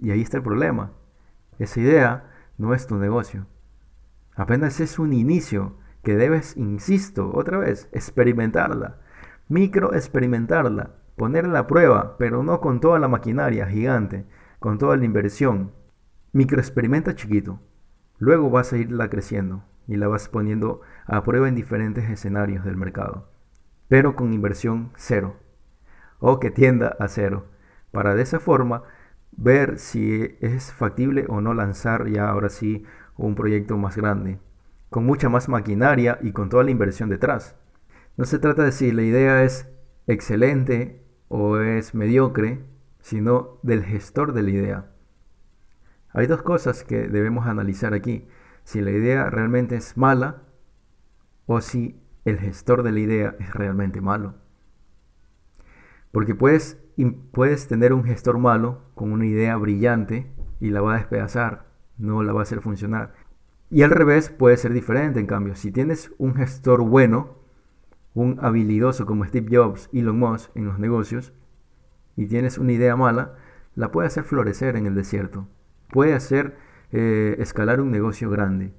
Y 0.00 0.10
ahí 0.10 0.20
está 0.20 0.38
el 0.38 0.42
problema. 0.42 0.92
Esa 1.58 1.80
idea 1.80 2.30
no 2.58 2.74
es 2.74 2.86
tu 2.86 2.96
negocio. 2.96 3.46
Apenas 4.34 4.80
es 4.80 4.98
un 4.98 5.12
inicio 5.12 5.76
que 6.02 6.16
debes, 6.16 6.56
insisto, 6.56 7.30
otra 7.34 7.58
vez, 7.58 7.88
experimentarla. 7.92 8.98
Micro 9.48 9.94
experimentarla. 9.94 10.96
Ponerla 11.16 11.60
a 11.60 11.66
prueba, 11.68 12.16
pero 12.18 12.42
no 12.42 12.60
con 12.60 12.80
toda 12.80 12.98
la 12.98 13.06
maquinaria 13.06 13.66
gigante, 13.66 14.26
con 14.58 14.78
toda 14.78 14.96
la 14.96 15.04
inversión. 15.04 15.72
Micro 16.34 16.58
experimenta 16.58 17.14
chiquito. 17.14 17.60
Luego 18.18 18.50
vas 18.50 18.72
a 18.72 18.76
irla 18.76 19.08
creciendo 19.08 19.62
y 19.86 19.94
la 19.94 20.08
vas 20.08 20.28
poniendo 20.28 20.80
a 21.06 21.22
prueba 21.22 21.48
en 21.48 21.54
diferentes 21.54 22.10
escenarios 22.10 22.64
del 22.64 22.76
mercado. 22.76 23.30
Pero 23.86 24.16
con 24.16 24.32
inversión 24.32 24.90
cero. 24.96 25.36
O 26.18 26.40
que 26.40 26.50
tienda 26.50 26.96
a 26.98 27.06
cero. 27.06 27.46
Para 27.92 28.16
de 28.16 28.22
esa 28.22 28.40
forma 28.40 28.82
ver 29.30 29.78
si 29.78 30.36
es 30.40 30.72
factible 30.72 31.24
o 31.28 31.40
no 31.40 31.54
lanzar 31.54 32.08
ya 32.08 32.28
ahora 32.28 32.48
sí 32.48 32.82
un 33.16 33.36
proyecto 33.36 33.76
más 33.76 33.96
grande, 33.96 34.40
con 34.90 35.06
mucha 35.06 35.28
más 35.28 35.48
maquinaria 35.48 36.18
y 36.20 36.32
con 36.32 36.48
toda 36.48 36.64
la 36.64 36.72
inversión 36.72 37.10
detrás. 37.10 37.54
No 38.16 38.24
se 38.24 38.40
trata 38.40 38.64
de 38.64 38.72
si 38.72 38.90
la 38.90 39.02
idea 39.02 39.44
es 39.44 39.70
excelente 40.08 41.00
o 41.28 41.58
es 41.58 41.94
mediocre, 41.94 42.64
sino 43.02 43.60
del 43.62 43.84
gestor 43.84 44.32
de 44.32 44.42
la 44.42 44.50
idea. 44.50 44.93
Hay 46.14 46.26
dos 46.26 46.42
cosas 46.42 46.84
que 46.84 47.08
debemos 47.08 47.46
analizar 47.46 47.92
aquí, 47.92 48.26
si 48.62 48.80
la 48.80 48.92
idea 48.92 49.28
realmente 49.28 49.76
es 49.76 49.96
mala 49.96 50.42
o 51.46 51.60
si 51.60 52.00
el 52.24 52.38
gestor 52.38 52.82
de 52.82 52.92
la 52.92 53.00
idea 53.00 53.36
es 53.40 53.52
realmente 53.52 54.00
malo. 54.00 54.36
Porque 56.12 56.34
puedes 56.34 56.80
puedes 57.32 57.66
tener 57.66 57.92
un 57.92 58.04
gestor 58.04 58.38
malo 58.38 58.82
con 58.94 59.10
una 59.10 59.26
idea 59.26 59.56
brillante 59.56 60.32
y 60.60 60.70
la 60.70 60.80
va 60.80 60.94
a 60.94 60.98
despedazar, 60.98 61.66
no 61.98 62.22
la 62.22 62.32
va 62.32 62.40
a 62.40 62.42
hacer 62.44 62.60
funcionar. 62.60 63.14
Y 63.68 63.82
al 63.82 63.90
revés 63.90 64.30
puede 64.30 64.56
ser 64.56 64.72
diferente, 64.72 65.18
en 65.18 65.26
cambio, 65.26 65.56
si 65.56 65.72
tienes 65.72 66.12
un 66.18 66.36
gestor 66.36 66.82
bueno, 66.82 67.38
un 68.14 68.38
habilidoso 68.40 69.06
como 69.06 69.24
Steve 69.24 69.56
Jobs, 69.56 69.90
Elon 69.92 70.18
Musk 70.18 70.50
en 70.54 70.66
los 70.66 70.78
negocios, 70.78 71.32
y 72.16 72.26
tienes 72.26 72.58
una 72.58 72.72
idea 72.72 72.94
mala, 72.94 73.34
la 73.74 73.90
puede 73.90 74.06
hacer 74.06 74.22
florecer 74.22 74.76
en 74.76 74.86
el 74.86 74.94
desierto, 74.94 75.48
puede 75.94 76.14
hacer 76.14 76.56
eh, 76.90 77.36
escalar 77.38 77.80
un 77.80 77.92
negocio 77.92 78.28
grande. 78.28 78.74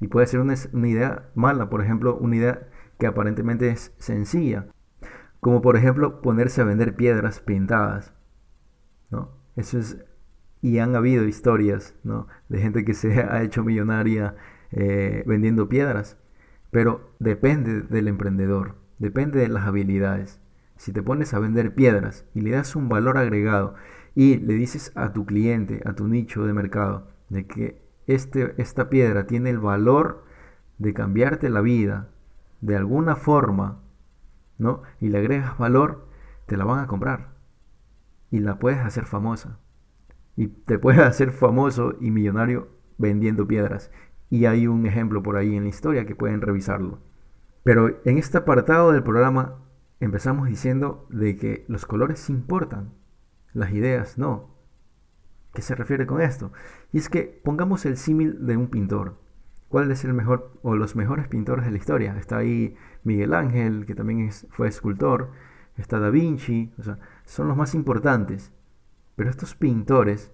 Y 0.00 0.06
puede 0.06 0.28
ser 0.28 0.38
una, 0.38 0.54
idea 0.86 1.28
mala, 1.34 1.68
por 1.68 1.82
ejemplo, 1.82 2.16
una 2.16 2.36
idea 2.36 2.68
que 3.00 3.08
aparentemente 3.08 3.68
es 3.68 3.92
sencilla, 3.98 4.68
como 5.40 5.60
por 5.60 5.76
ejemplo 5.76 6.22
ponerse 6.22 6.60
a 6.60 6.64
vender 6.64 6.94
piedras 6.94 7.40
pintadas. 7.40 8.14
¿no? 9.10 9.32
Eso 9.56 9.80
es, 9.80 9.98
y 10.62 10.78
han 10.78 10.94
habido 10.94 11.24
historias 11.24 11.96
¿no? 12.04 12.28
de 12.48 12.60
gente 12.60 12.84
que 12.84 12.94
se 12.94 13.20
ha 13.20 13.42
hecho 13.42 13.64
millonaria 13.64 14.36
eh, 14.70 15.24
vendiendo 15.26 15.68
piedras. 15.68 16.16
Pero 16.70 17.10
depende 17.18 17.82
del 17.82 18.06
emprendedor, 18.06 18.76
depende 19.00 19.40
de 19.40 19.48
las 19.48 19.64
habilidades. 19.64 20.40
Si 20.76 20.92
te 20.92 21.02
pones 21.02 21.34
a 21.34 21.40
vender 21.40 21.74
piedras 21.74 22.24
y 22.34 22.42
le 22.42 22.52
das 22.52 22.76
un 22.76 22.88
valor 22.88 23.18
agregado 23.18 23.74
y 24.16 24.38
le 24.38 24.54
dices 24.54 24.90
a 24.96 25.12
tu 25.12 25.24
cliente, 25.24 25.80
a 25.84 25.92
tu 25.92 26.08
nicho 26.08 26.44
de 26.44 26.52
mercado, 26.52 27.12
de 27.28 27.46
que 27.46 27.80
este, 28.08 28.60
esta 28.60 28.88
piedra 28.88 29.28
tiene 29.28 29.50
el 29.50 29.60
valor 29.60 30.24
de 30.78 30.92
cambiarte 30.92 31.48
la 31.50 31.60
vida 31.60 32.08
de 32.60 32.74
alguna 32.74 33.14
forma 33.14 33.82
¿no? 34.58 34.82
Y 35.00 35.08
le 35.08 35.18
agregas 35.18 35.58
valor, 35.58 36.06
te 36.46 36.56
la 36.56 36.64
van 36.64 36.80
a 36.80 36.86
comprar. 36.86 37.34
Y 38.30 38.40
la 38.40 38.58
puedes 38.58 38.78
hacer 38.78 39.04
famosa. 39.04 39.58
Y 40.36 40.48
te 40.48 40.78
puedes 40.78 41.00
hacer 41.02 41.30
famoso 41.30 41.94
y 42.00 42.10
millonario 42.10 42.68
vendiendo 42.98 43.46
piedras. 43.46 43.90
Y 44.30 44.46
hay 44.46 44.66
un 44.66 44.86
ejemplo 44.86 45.22
por 45.22 45.36
ahí 45.36 45.54
en 45.54 45.64
la 45.64 45.68
historia 45.68 46.06
que 46.06 46.16
pueden 46.16 46.40
revisarlo. 46.40 47.00
Pero 47.62 48.00
en 48.04 48.18
este 48.18 48.38
apartado 48.38 48.92
del 48.92 49.02
programa 49.02 49.58
empezamos 50.00 50.48
diciendo 50.48 51.06
de 51.10 51.36
que 51.36 51.64
los 51.68 51.86
colores 51.86 52.28
importan, 52.30 52.92
las 53.56 53.72
ideas 53.72 54.18
no. 54.18 54.50
¿Qué 55.54 55.62
se 55.62 55.74
refiere 55.74 56.06
con 56.06 56.20
esto? 56.20 56.52
Y 56.92 56.98
es 56.98 57.08
que 57.08 57.40
pongamos 57.42 57.86
el 57.86 57.96
símil 57.96 58.46
de 58.46 58.58
un 58.58 58.68
pintor. 58.68 59.18
¿Cuál 59.68 59.90
es 59.90 60.04
el 60.04 60.12
mejor 60.12 60.52
o 60.62 60.76
los 60.76 60.94
mejores 60.94 61.26
pintores 61.26 61.64
de 61.64 61.70
la 61.70 61.78
historia? 61.78 62.16
Está 62.18 62.36
ahí 62.36 62.76
Miguel 63.02 63.32
Ángel, 63.32 63.86
que 63.86 63.94
también 63.94 64.30
fue 64.50 64.68
escultor, 64.68 65.30
está 65.76 65.98
Da 65.98 66.10
Vinci, 66.10 66.72
o 66.78 66.82
sea, 66.82 66.98
son 67.24 67.48
los 67.48 67.56
más 67.56 67.74
importantes. 67.74 68.52
Pero 69.16 69.30
estos 69.30 69.54
pintores, 69.54 70.32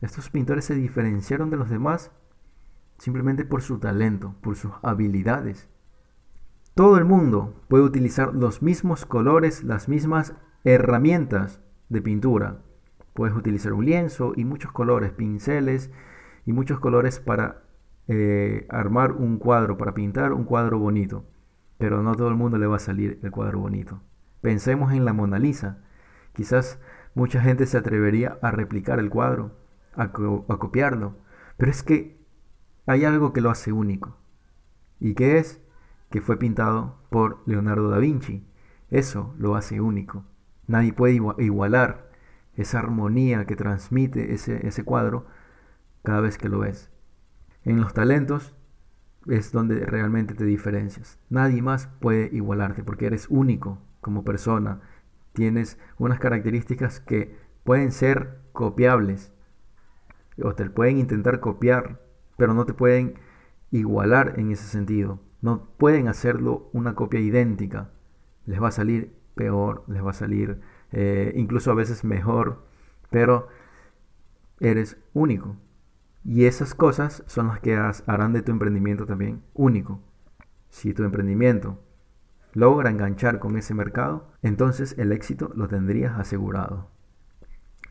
estos 0.00 0.30
pintores 0.30 0.64
se 0.64 0.76
diferenciaron 0.76 1.50
de 1.50 1.56
los 1.56 1.68
demás 1.68 2.12
simplemente 2.98 3.44
por 3.44 3.62
su 3.62 3.80
talento, 3.80 4.36
por 4.40 4.54
sus 4.54 4.70
habilidades. 4.82 5.68
Todo 6.74 6.98
el 6.98 7.04
mundo 7.04 7.64
puede 7.66 7.82
utilizar 7.82 8.32
los 8.32 8.62
mismos 8.62 9.04
colores, 9.06 9.64
las 9.64 9.88
mismas 9.88 10.34
herramientas 10.62 11.60
de 11.88 12.02
pintura. 12.02 12.62
Puedes 13.12 13.36
utilizar 13.36 13.72
un 13.72 13.84
lienzo 13.84 14.32
y 14.36 14.44
muchos 14.44 14.72
colores, 14.72 15.12
pinceles 15.12 15.90
y 16.46 16.52
muchos 16.52 16.80
colores 16.80 17.20
para 17.20 17.62
eh, 18.08 18.66
armar 18.68 19.12
un 19.12 19.38
cuadro, 19.38 19.78
para 19.78 19.94
pintar 19.94 20.32
un 20.32 20.44
cuadro 20.44 20.78
bonito. 20.78 21.24
Pero 21.78 22.02
no 22.02 22.14
todo 22.14 22.28
el 22.28 22.34
mundo 22.34 22.58
le 22.58 22.66
va 22.66 22.76
a 22.76 22.80
salir 22.80 23.18
el 23.22 23.30
cuadro 23.30 23.60
bonito. 23.60 24.00
Pensemos 24.40 24.92
en 24.92 25.04
la 25.04 25.12
Mona 25.12 25.38
Lisa. 25.38 25.78
Quizás 26.32 26.80
mucha 27.14 27.40
gente 27.40 27.66
se 27.66 27.78
atrevería 27.78 28.38
a 28.42 28.50
replicar 28.50 28.98
el 28.98 29.10
cuadro, 29.10 29.56
a, 29.94 30.04
a 30.04 30.58
copiarlo. 30.58 31.16
Pero 31.56 31.70
es 31.70 31.82
que 31.82 32.18
hay 32.86 33.04
algo 33.04 33.32
que 33.32 33.40
lo 33.40 33.50
hace 33.50 33.72
único. 33.72 34.18
¿Y 35.00 35.14
qué 35.14 35.38
es? 35.38 35.62
Que 36.10 36.20
fue 36.20 36.38
pintado 36.38 36.98
por 37.10 37.42
Leonardo 37.46 37.88
da 37.88 37.98
Vinci. 37.98 38.46
Eso 38.90 39.34
lo 39.38 39.56
hace 39.56 39.80
único. 39.80 40.24
Nadie 40.66 40.92
puede 40.92 41.14
igualar 41.38 42.10
esa 42.56 42.78
armonía 42.78 43.46
que 43.46 43.56
transmite 43.56 44.32
ese, 44.32 44.66
ese 44.66 44.84
cuadro 44.84 45.26
cada 46.02 46.20
vez 46.20 46.38
que 46.38 46.48
lo 46.48 46.60
ves. 46.60 46.90
En 47.64 47.80
los 47.80 47.94
talentos 47.94 48.54
es 49.26 49.52
donde 49.52 49.86
realmente 49.86 50.34
te 50.34 50.44
diferencias. 50.44 51.18
Nadie 51.30 51.62
más 51.62 51.88
puede 52.00 52.28
igualarte 52.32 52.84
porque 52.84 53.06
eres 53.06 53.26
único 53.30 53.78
como 54.00 54.24
persona. 54.24 54.80
Tienes 55.32 55.78
unas 55.98 56.18
características 56.18 57.00
que 57.00 57.36
pueden 57.64 57.90
ser 57.90 58.38
copiables 58.52 59.32
o 60.42 60.54
te 60.54 60.68
pueden 60.68 60.98
intentar 60.98 61.40
copiar, 61.40 62.00
pero 62.36 62.54
no 62.54 62.66
te 62.66 62.74
pueden 62.74 63.14
igualar 63.70 64.38
en 64.38 64.50
ese 64.50 64.66
sentido. 64.66 65.20
No 65.40 65.68
pueden 65.78 66.08
hacerlo 66.08 66.68
una 66.72 66.94
copia 66.94 67.20
idéntica. 67.20 67.90
Les 68.46 68.62
va 68.62 68.68
a 68.68 68.72
salir 68.72 69.14
peor, 69.34 69.84
les 69.88 70.04
va 70.04 70.10
a 70.10 70.14
salir 70.14 70.60
eh, 70.92 71.32
incluso 71.36 71.70
a 71.70 71.74
veces 71.74 72.04
mejor, 72.04 72.64
pero 73.10 73.48
eres 74.60 74.96
único. 75.12 75.56
Y 76.24 76.46
esas 76.46 76.74
cosas 76.74 77.22
son 77.26 77.48
las 77.48 77.60
que 77.60 77.76
harán 77.76 78.32
de 78.32 78.42
tu 78.42 78.52
emprendimiento 78.52 79.04
también 79.04 79.42
único. 79.52 80.00
Si 80.70 80.94
tu 80.94 81.04
emprendimiento 81.04 81.80
logra 82.54 82.90
enganchar 82.90 83.40
con 83.40 83.56
ese 83.56 83.74
mercado, 83.74 84.32
entonces 84.42 84.94
el 84.98 85.12
éxito 85.12 85.50
lo 85.54 85.68
tendrías 85.68 86.18
asegurado. 86.18 86.90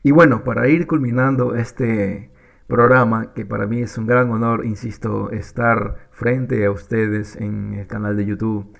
Y 0.01 0.11
bueno, 0.11 0.43
para 0.43 0.67
ir 0.67 0.87
culminando 0.87 1.55
este 1.55 2.31
programa, 2.67 3.33
que 3.33 3.45
para 3.45 3.67
mí 3.67 3.81
es 3.81 3.97
un 3.97 4.07
gran 4.07 4.31
honor, 4.31 4.65
insisto, 4.65 5.29
estar 5.31 6.09
frente 6.11 6.65
a 6.65 6.71
ustedes 6.71 7.35
en 7.35 7.73
el 7.73 7.87
canal 7.87 8.17
de 8.17 8.25
YouTube 8.25 8.75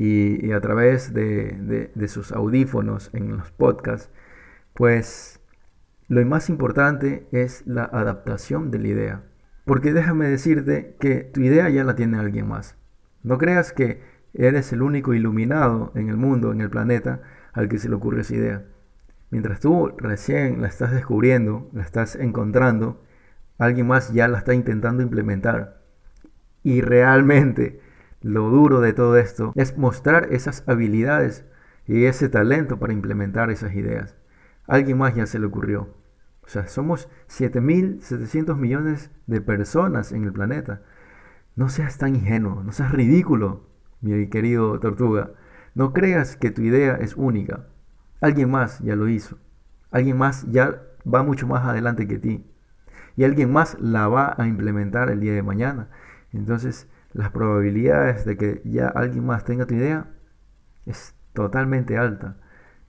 y, 0.00 0.52
a 0.52 0.60
través 0.60 1.12
de, 1.12 1.90
de 1.92 2.08
sus 2.08 2.30
audífonos 2.30 3.10
en 3.14 3.36
los 3.36 3.50
podcasts, 3.50 4.12
pues 4.72 5.40
lo 6.06 6.24
más 6.24 6.48
importante 6.48 7.26
es 7.32 7.66
la 7.66 7.82
adaptación 7.82 8.70
de 8.70 8.78
la 8.78 8.86
idea. 8.86 9.22
Porque 9.64 9.92
déjame 9.92 10.28
decirte 10.28 10.94
que 11.00 11.16
tu 11.16 11.40
idea 11.40 11.68
ya 11.68 11.82
la 11.82 11.96
tiene 11.96 12.16
alguien 12.16 12.46
más. 12.46 12.76
No 13.24 13.38
creas 13.38 13.72
que 13.72 14.00
eres 14.34 14.72
el 14.72 14.82
único 14.82 15.14
iluminado 15.14 15.90
en 15.96 16.08
el 16.08 16.16
mundo, 16.16 16.52
en 16.52 16.60
el 16.60 16.70
planeta, 16.70 17.20
al 17.52 17.68
que 17.68 17.78
se 17.78 17.88
le 17.88 17.96
ocurre 17.96 18.20
esa 18.20 18.36
idea. 18.36 18.64
Mientras 19.30 19.58
tú 19.58 19.92
recién 19.98 20.62
la 20.62 20.68
estás 20.68 20.92
descubriendo, 20.92 21.68
la 21.72 21.82
estás 21.82 22.14
encontrando, 22.14 23.02
alguien 23.58 23.88
más 23.88 24.12
ya 24.12 24.28
la 24.28 24.38
está 24.38 24.54
intentando 24.54 25.02
implementar. 25.02 25.82
Y 26.62 26.82
realmente 26.82 27.80
lo 28.20 28.50
duro 28.50 28.80
de 28.80 28.92
todo 28.92 29.16
esto 29.16 29.52
es 29.54 29.78
mostrar 29.78 30.32
esas 30.32 30.64
habilidades 30.66 31.44
y 31.86 32.04
ese 32.04 32.28
talento 32.28 32.78
para 32.78 32.92
implementar 32.92 33.50
esas 33.50 33.74
ideas. 33.74 34.16
Alguien 34.66 34.98
más 34.98 35.14
ya 35.14 35.26
se 35.26 35.38
le 35.38 35.46
ocurrió. 35.46 35.94
O 36.42 36.48
sea, 36.48 36.66
somos 36.66 37.08
7.700 37.28 38.56
millones 38.56 39.10
de 39.26 39.40
personas 39.40 40.12
en 40.12 40.24
el 40.24 40.32
planeta. 40.32 40.82
No 41.56 41.68
seas 41.68 41.98
tan 41.98 42.16
ingenuo, 42.16 42.62
no 42.64 42.72
seas 42.72 42.92
ridículo, 42.92 43.68
mi 44.00 44.28
querido 44.28 44.78
tortuga. 44.80 45.32
No 45.74 45.92
creas 45.92 46.36
que 46.36 46.50
tu 46.50 46.62
idea 46.62 46.96
es 46.96 47.16
única. 47.16 47.66
Alguien 48.20 48.50
más 48.50 48.80
ya 48.80 48.96
lo 48.96 49.08
hizo. 49.08 49.38
Alguien 49.90 50.18
más 50.18 50.46
ya 50.50 50.82
va 51.06 51.22
mucho 51.22 51.46
más 51.46 51.64
adelante 51.64 52.08
que 52.08 52.18
ti. 52.18 52.44
Y 53.16 53.24
alguien 53.24 53.52
más 53.52 53.78
la 53.80 54.08
va 54.08 54.34
a 54.36 54.46
implementar 54.46 55.10
el 55.10 55.20
día 55.20 55.32
de 55.34 55.42
mañana. 55.42 55.88
Entonces, 56.32 56.88
las 57.12 57.30
probabilidades 57.30 58.24
de 58.24 58.36
que 58.36 58.60
ya 58.64 58.88
alguien 58.88 59.24
más 59.26 59.44
tenga 59.44 59.66
tu 59.66 59.74
idea 59.74 60.08
es 60.86 61.14
totalmente 61.32 61.98
alta. 61.98 62.36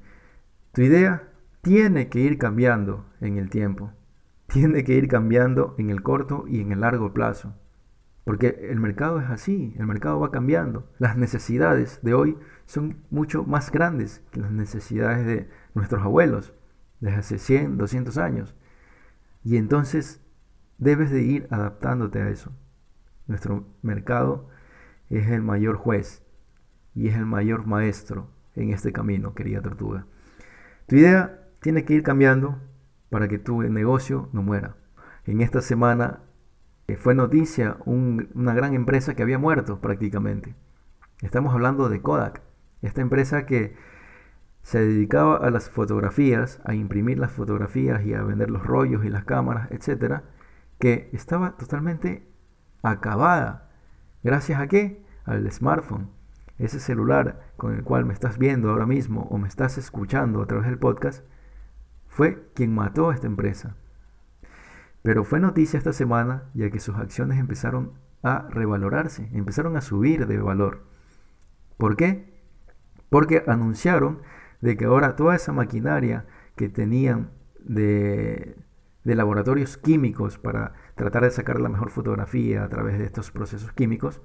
Tu 0.72 0.82
idea 0.82 1.28
tiene 1.62 2.08
que 2.08 2.20
ir 2.20 2.38
cambiando 2.38 3.06
en 3.20 3.38
el 3.38 3.50
tiempo. 3.50 3.92
Tiene 4.46 4.84
que 4.84 4.94
ir 4.94 5.08
cambiando 5.08 5.74
en 5.78 5.90
el 5.90 6.02
corto 6.02 6.44
y 6.48 6.60
en 6.60 6.72
el 6.72 6.80
largo 6.80 7.12
plazo. 7.12 7.54
Porque 8.28 8.68
el 8.70 8.78
mercado 8.78 9.20
es 9.20 9.30
así, 9.30 9.74
el 9.78 9.86
mercado 9.86 10.20
va 10.20 10.30
cambiando. 10.30 10.86
Las 10.98 11.16
necesidades 11.16 11.98
de 12.02 12.12
hoy 12.12 12.36
son 12.66 12.98
mucho 13.08 13.44
más 13.44 13.72
grandes 13.72 14.22
que 14.30 14.40
las 14.40 14.50
necesidades 14.50 15.24
de 15.24 15.48
nuestros 15.72 16.02
abuelos, 16.02 16.52
desde 17.00 17.16
hace 17.16 17.38
100, 17.38 17.78
200 17.78 18.18
años. 18.18 18.54
Y 19.44 19.56
entonces 19.56 20.22
debes 20.76 21.10
de 21.10 21.22
ir 21.22 21.48
adaptándote 21.50 22.20
a 22.20 22.28
eso. 22.28 22.52
Nuestro 23.28 23.66
mercado 23.80 24.50
es 25.08 25.28
el 25.28 25.40
mayor 25.40 25.76
juez 25.76 26.22
y 26.94 27.08
es 27.08 27.16
el 27.16 27.24
mayor 27.24 27.66
maestro 27.66 28.28
en 28.56 28.74
este 28.74 28.92
camino, 28.92 29.32
querida 29.32 29.62
tortuga. 29.62 30.04
Tu 30.86 30.96
idea 30.96 31.48
tiene 31.62 31.86
que 31.86 31.94
ir 31.94 32.02
cambiando 32.02 32.60
para 33.08 33.26
que 33.26 33.38
tu 33.38 33.62
negocio 33.62 34.28
no 34.34 34.42
muera. 34.42 34.76
En 35.24 35.40
esta 35.40 35.62
semana 35.62 36.27
fue 36.96 37.14
noticia 37.14 37.76
una 37.84 38.54
gran 38.54 38.74
empresa 38.74 39.14
que 39.14 39.22
había 39.22 39.38
muerto 39.38 39.80
prácticamente. 39.80 40.54
Estamos 41.20 41.52
hablando 41.52 41.88
de 41.88 42.00
Kodak, 42.00 42.40
esta 42.80 43.00
empresa 43.00 43.44
que 43.44 43.76
se 44.62 44.80
dedicaba 44.80 45.36
a 45.36 45.50
las 45.50 45.70
fotografías, 45.70 46.60
a 46.64 46.74
imprimir 46.74 47.18
las 47.18 47.32
fotografías 47.32 48.04
y 48.04 48.14
a 48.14 48.22
vender 48.22 48.50
los 48.50 48.64
rollos 48.64 49.04
y 49.04 49.08
las 49.08 49.24
cámaras, 49.24 49.70
etcétera, 49.70 50.24
que 50.78 51.10
estaba 51.12 51.56
totalmente 51.56 52.26
acabada. 52.82 53.70
¿Gracias 54.22 54.60
a 54.60 54.66
qué? 54.66 55.02
Al 55.24 55.50
smartphone. 55.50 56.10
Ese 56.58 56.80
celular 56.80 57.52
con 57.56 57.74
el 57.74 57.84
cual 57.84 58.04
me 58.04 58.12
estás 58.12 58.38
viendo 58.38 58.70
ahora 58.70 58.86
mismo 58.86 59.22
o 59.30 59.38
me 59.38 59.48
estás 59.48 59.78
escuchando 59.78 60.42
a 60.42 60.46
través 60.46 60.66
del 60.66 60.78
podcast 60.78 61.24
fue 62.06 62.48
quien 62.54 62.74
mató 62.74 63.10
a 63.10 63.14
esta 63.14 63.26
empresa. 63.26 63.76
Pero 65.02 65.24
fue 65.24 65.40
noticia 65.40 65.78
esta 65.78 65.92
semana 65.92 66.44
ya 66.54 66.70
que 66.70 66.80
sus 66.80 66.96
acciones 66.96 67.38
empezaron 67.38 67.92
a 68.22 68.48
revalorarse, 68.50 69.28
empezaron 69.32 69.76
a 69.76 69.80
subir 69.80 70.26
de 70.26 70.38
valor. 70.38 70.84
¿Por 71.76 71.96
qué? 71.96 72.42
Porque 73.08 73.44
anunciaron 73.46 74.20
de 74.60 74.76
que 74.76 74.86
ahora 74.86 75.16
toda 75.16 75.36
esa 75.36 75.52
maquinaria 75.52 76.26
que 76.56 76.68
tenían 76.68 77.30
de, 77.60 78.56
laboratorios 79.04 79.78
químicos 79.78 80.38
para 80.38 80.74
tratar 80.94 81.22
de 81.22 81.30
sacar 81.30 81.60
la 81.60 81.68
mejor 81.68 81.90
fotografía 81.90 82.64
a 82.64 82.68
través 82.68 82.98
de 82.98 83.04
estos 83.04 83.30
procesos 83.30 83.72
químicos, 83.72 84.20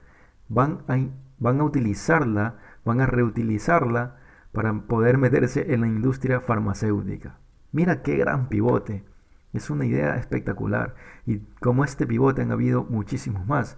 van 0.50 0.84
a, 0.88 0.98
van 1.40 1.62
a 1.62 1.64
utilizarla, 1.64 2.58
van 2.84 3.00
a 3.00 3.06
reutilizarla 3.06 4.18
para 4.52 4.74
poder 4.74 5.18
meterse 5.18 5.74
en 5.74 5.82
la 5.82 5.88
industria 5.88 6.42
farmacéutica. 6.42 7.40
Mira 7.72 8.02
qué 8.02 8.18
gran 8.18 8.50
pivote. 8.50 9.06
Es 9.54 9.70
una 9.70 9.86
idea 9.86 10.16
espectacular. 10.18 10.96
Y 11.26 11.40
como 11.62 11.84
este 11.84 12.06
pivote 12.06 12.42
han 12.42 12.52
habido 12.52 12.84
muchísimos 12.84 13.46
más. 13.46 13.78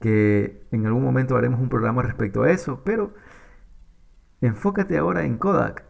Que 0.00 0.66
en 0.70 0.86
algún 0.86 1.02
momento 1.02 1.36
haremos 1.36 1.60
un 1.60 1.68
programa 1.68 2.02
respecto 2.02 2.42
a 2.42 2.50
eso. 2.50 2.82
Pero 2.84 3.14
Enfócate 4.42 4.98
ahora 4.98 5.22
en 5.22 5.38
Kodak. 5.38 5.84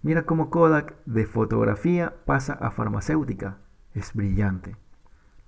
Mira 0.00 0.22
cómo 0.22 0.48
Kodak 0.48 0.96
de 1.04 1.26
fotografía 1.26 2.14
pasa 2.24 2.54
a 2.54 2.70
farmacéutica. 2.70 3.58
Es 3.92 4.14
brillante. 4.14 4.76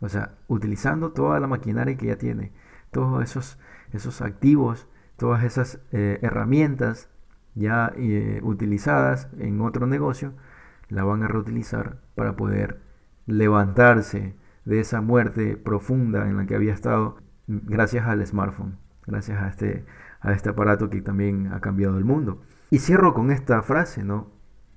O 0.01 0.11
sea, 0.11 0.35
utilizando 0.47 1.13
toda 1.13 1.41
la 1.41 1.47
maquinaria 1.47 1.97
que 1.97 2.09
ya 2.09 2.19
tiene, 2.19 2.53
todos 2.91 3.25
esos, 3.25 3.59
esos 3.95 4.21
activos, 4.21 4.87
todas 5.17 5.43
esas 5.43 5.81
eh, 5.91 6.19
herramientas 6.21 7.09
ya 7.55 7.91
eh, 7.97 8.41
utilizadas 8.43 9.31
en 9.39 9.63
otro 9.63 9.87
negocio, 9.87 10.35
la 10.95 11.05
van 11.05 11.23
a 11.23 11.29
reutilizar 11.29 11.99
para 12.15 12.37
poder 12.37 12.81
levantarse 13.27 14.35
de 14.65 14.81
esa 14.81 15.01
muerte 15.01 15.57
profunda 15.57 16.29
en 16.29 16.37
la 16.37 16.47
que 16.47 16.55
había 16.55 16.73
estado 16.73 17.19
gracias 17.47 18.07
al 18.07 18.25
smartphone, 18.27 18.79
gracias 19.07 19.43
a 19.43 19.49
este 19.49 19.85
a 20.25 20.33
este 20.33 20.49
aparato 20.49 20.89
que 20.89 21.03
también 21.03 21.53
ha 21.53 21.61
cambiado 21.61 21.99
el 21.99 22.05
mundo. 22.05 22.41
Y 22.71 22.79
cierro 22.79 23.13
con 23.13 23.31
esta 23.31 23.63
frase, 23.63 24.03
¿no? 24.03 24.31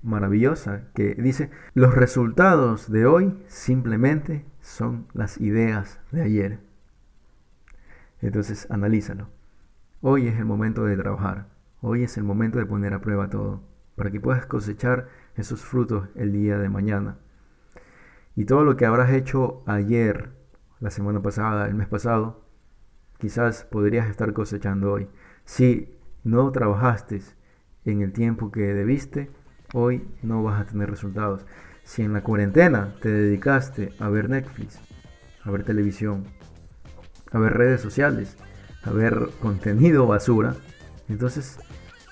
Maravillosa, 0.04 0.90
que 0.94 1.16
dice, 1.16 1.50
los 1.74 1.96
resultados 1.96 2.92
de 2.92 3.06
hoy 3.06 3.42
simplemente 3.48 4.46
son 4.60 5.08
las 5.14 5.40
ideas 5.40 6.02
de 6.12 6.22
ayer. 6.22 6.60
Entonces, 8.22 8.70
analízalo. 8.70 9.30
Hoy 10.02 10.28
es 10.28 10.38
el 10.38 10.46
momento 10.46 10.84
de 10.84 10.98
trabajar. 10.98 11.48
Hoy 11.80 12.04
es 12.04 12.18
el 12.18 12.26
momento 12.26 12.60
de 12.60 12.66
poner 12.66 12.94
a 12.94 13.02
prueba 13.02 13.30
todo, 13.30 13.64
para 13.96 14.12
que 14.12 14.20
puedas 14.20 14.46
cosechar 14.46 15.08
esos 15.38 15.62
frutos 15.62 16.10
el 16.16 16.34
día 16.34 16.58
de 16.58 16.70
mañana. 16.70 17.18
Y 18.36 18.46
todo 18.46 18.64
lo 18.64 18.76
que 18.76 18.86
habrás 18.86 19.12
hecho 19.14 19.64
ayer, 19.66 20.32
la 20.80 20.92
semana 20.92 21.22
pasada, 21.22 21.68
el 21.68 21.76
mes 21.76 21.88
pasado, 21.88 22.44
quizás 23.18 23.64
podrías 23.64 24.10
estar 24.10 24.34
cosechando 24.34 24.92
hoy. 24.92 25.08
Si 25.46 25.96
no 26.24 26.52
trabajaste 26.52 27.22
en 27.86 28.02
el 28.02 28.12
tiempo 28.12 28.52
que 28.52 28.74
debiste, 28.74 29.32
hoy 29.74 30.08
no 30.22 30.44
vas 30.44 30.62
a 30.62 30.66
tener 30.66 30.90
resultados. 30.90 31.46
Si 31.84 32.02
en 32.02 32.14
la 32.14 32.22
cuarentena 32.22 32.96
te 33.02 33.10
dedicaste 33.10 33.94
a 34.00 34.10
ver 34.10 34.30
Netflix, 34.30 34.80
a 35.44 35.52
ver 35.52 35.64
televisión, 35.64 36.26
a 37.32 37.40
ver 37.40 37.54
redes 37.54 37.82
sociales, 37.82 38.38
a 38.84 38.92
ver 38.92 39.30
contenido 39.42 40.06
basura, 40.06 40.56
entonces 41.08 41.60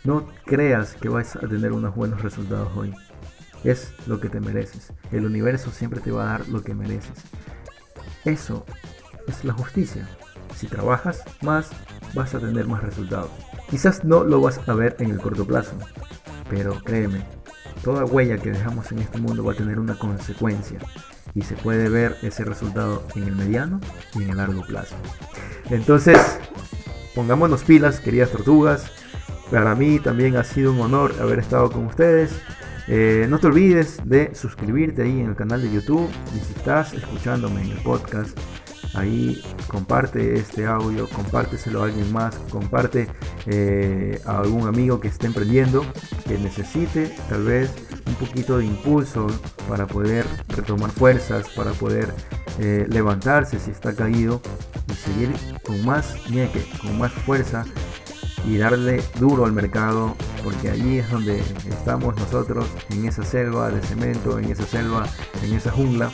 no 0.04 0.28
creas 0.46 0.96
que 0.96 1.10
vas 1.10 1.36
a 1.36 1.48
tener 1.48 1.72
unos 1.72 1.96
buenos 1.96 2.22
resultados 2.22 2.76
hoy. 2.76 2.94
Es 3.65 3.91
lo 4.08 4.21
que 4.21 4.30
te 4.30 4.39
mereces. 4.39 4.93
El 5.12 5.25
universo 5.25 5.71
siempre 5.71 5.99
te 5.99 6.12
va 6.12 6.23
a 6.23 6.38
dar 6.38 6.47
lo 6.47 6.63
que 6.63 6.73
mereces. 6.73 7.17
Eso 8.23 8.65
es 9.28 9.43
la 9.43 9.54
justicia. 9.54 10.08
Si 10.56 10.67
trabajas 10.67 11.23
más, 11.41 11.71
vas 12.13 12.34
a 12.34 12.39
tener 12.39 12.67
más 12.67 12.84
resultados. 12.84 13.32
Quizás 13.69 14.06
no 14.06 14.23
lo 14.23 14.39
vas 14.39 14.62
a 14.69 14.73
ver 14.73 14.95
en 14.99 15.10
el 15.10 15.19
corto 15.19 15.45
plazo, 15.45 15.73
pero 16.49 16.80
créeme, 16.84 17.25
toda 17.84 18.06
huella 18.06 18.38
que 18.38 18.51
dejamos 18.51 18.91
en 18.91 18.99
este 18.99 19.17
mundo 19.17 19.43
va 19.43 19.54
a 19.54 19.58
tener 19.58 19.80
una 19.80 19.97
consecuencia 19.97 20.80
y 21.34 21.41
se 21.41 21.56
puede 21.56 21.89
ver 21.89 22.15
ese 22.21 22.45
resultado 22.45 23.04
en 23.15 23.23
el 23.23 23.36
mediano 23.36 23.82
y 24.13 24.23
en 24.23 24.30
el 24.30 24.38
largo 24.38 24.62
plazo. 24.62 24.95
Entonces, 25.69 26.39
pongámonos 27.15 27.63
pilas, 27.63 27.99
queridas 27.99 28.32
tortugas. 28.32 28.91
Para 29.51 29.75
mí 29.75 29.99
también 29.99 30.38
ha 30.38 30.43
sido 30.43 30.71
un 30.71 30.80
honor 30.82 31.15
haber 31.19 31.39
estado 31.39 31.71
con 31.71 31.86
ustedes. 31.86 32.32
Eh, 32.88 33.26
no 33.30 33.39
te 33.39 33.48
olvides 33.48 34.00
de 34.06 34.34
suscribirte 34.36 35.04
ahí 35.04 35.19
en 35.19 35.30
el 35.30 35.36
canal 35.36 35.62
de 35.62 35.71
YouTube. 35.71 36.10
Y 36.36 36.39
si 36.45 36.54
estás 36.54 36.93
escuchándome 36.93 37.62
en 37.62 37.71
el 37.71 37.80
podcast, 37.80 38.38
ahí 38.93 39.41
comparte 39.67 40.36
este 40.36 40.65
audio, 40.65 41.08
compárteselo 41.10 41.82
a 41.82 41.86
alguien 41.86 42.12
más, 42.12 42.36
comparte 42.50 43.08
eh, 43.48 44.19
a 44.26 44.39
algún 44.39 44.67
amigo 44.67 45.00
que 45.00 45.08
esté 45.08 45.28
emprendiendo, 45.28 45.86
que 46.28 46.38
necesite 46.38 47.13
tal 47.30 47.43
vez 47.43 47.74
un 48.08 48.15
poquito 48.15 48.58
de 48.58 48.65
impulso 48.65 49.28
para 49.67 49.88
poder 49.88 50.26
retomar 50.50 50.91
fuerzas, 50.91 51.50
para 51.50 51.71
poder 51.71 52.13
eh, 52.60 52.86
levantarse 52.89 53.60
si 53.60 53.71
está 53.71 53.93
caído 53.93 54.41
y 54.89 54.93
seguir 54.93 55.34
con 55.63 55.84
más 55.86 56.15
ñeque, 56.30 56.63
con 56.82 56.98
más 56.98 57.12
fuerza 57.12 57.65
y 58.48 58.58
darle 58.58 59.02
duro 59.20 59.46
al 59.46 59.54
mercado, 59.54 60.16
porque 60.44 60.70
allí 60.70 61.00
es 61.00 61.10
donde 61.10 61.42
estamos 61.70 62.16
nosotros, 62.16 62.66
en 62.92 63.06
esa 63.06 63.24
selva 63.24 63.70
de 63.70 63.82
cemento, 63.82 64.38
en 64.40 64.52
esa 64.52 64.66
selva, 64.66 65.06
en 65.44 65.54
esa 65.54 65.72
jungla, 65.72 66.12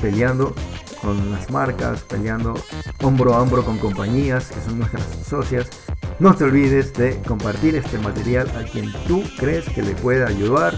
peleando 0.00 0.54
con 1.00 1.30
las 1.30 1.50
marcas, 1.50 2.02
peleando 2.02 2.54
hombro 3.02 3.34
a 3.34 3.42
hombro 3.42 3.64
con 3.64 3.78
compañías 3.78 4.48
que 4.48 4.60
son 4.60 4.78
nuestras 4.78 5.04
socias. 5.26 5.68
No 6.18 6.34
te 6.34 6.44
olvides 6.44 6.94
de 6.94 7.20
compartir 7.22 7.76
este 7.76 7.98
material 7.98 8.50
a 8.56 8.64
quien 8.64 8.92
tú 9.06 9.22
crees 9.38 9.68
que 9.68 9.82
le 9.82 9.94
pueda 9.94 10.26
ayudar. 10.26 10.74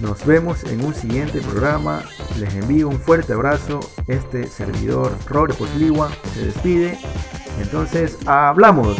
Nos 0.00 0.24
vemos 0.26 0.64
en 0.64 0.84
un 0.84 0.94
siguiente 0.94 1.40
programa. 1.40 2.02
Les 2.38 2.54
envío 2.54 2.88
un 2.88 2.98
fuerte 2.98 3.34
abrazo. 3.34 3.80
Este 4.08 4.46
servidor 4.46 5.12
Robert 5.26 5.56
Posligua 5.56 6.10
se 6.34 6.46
despide. 6.46 6.98
Entonces, 7.60 8.18
hablamos. 8.26 8.96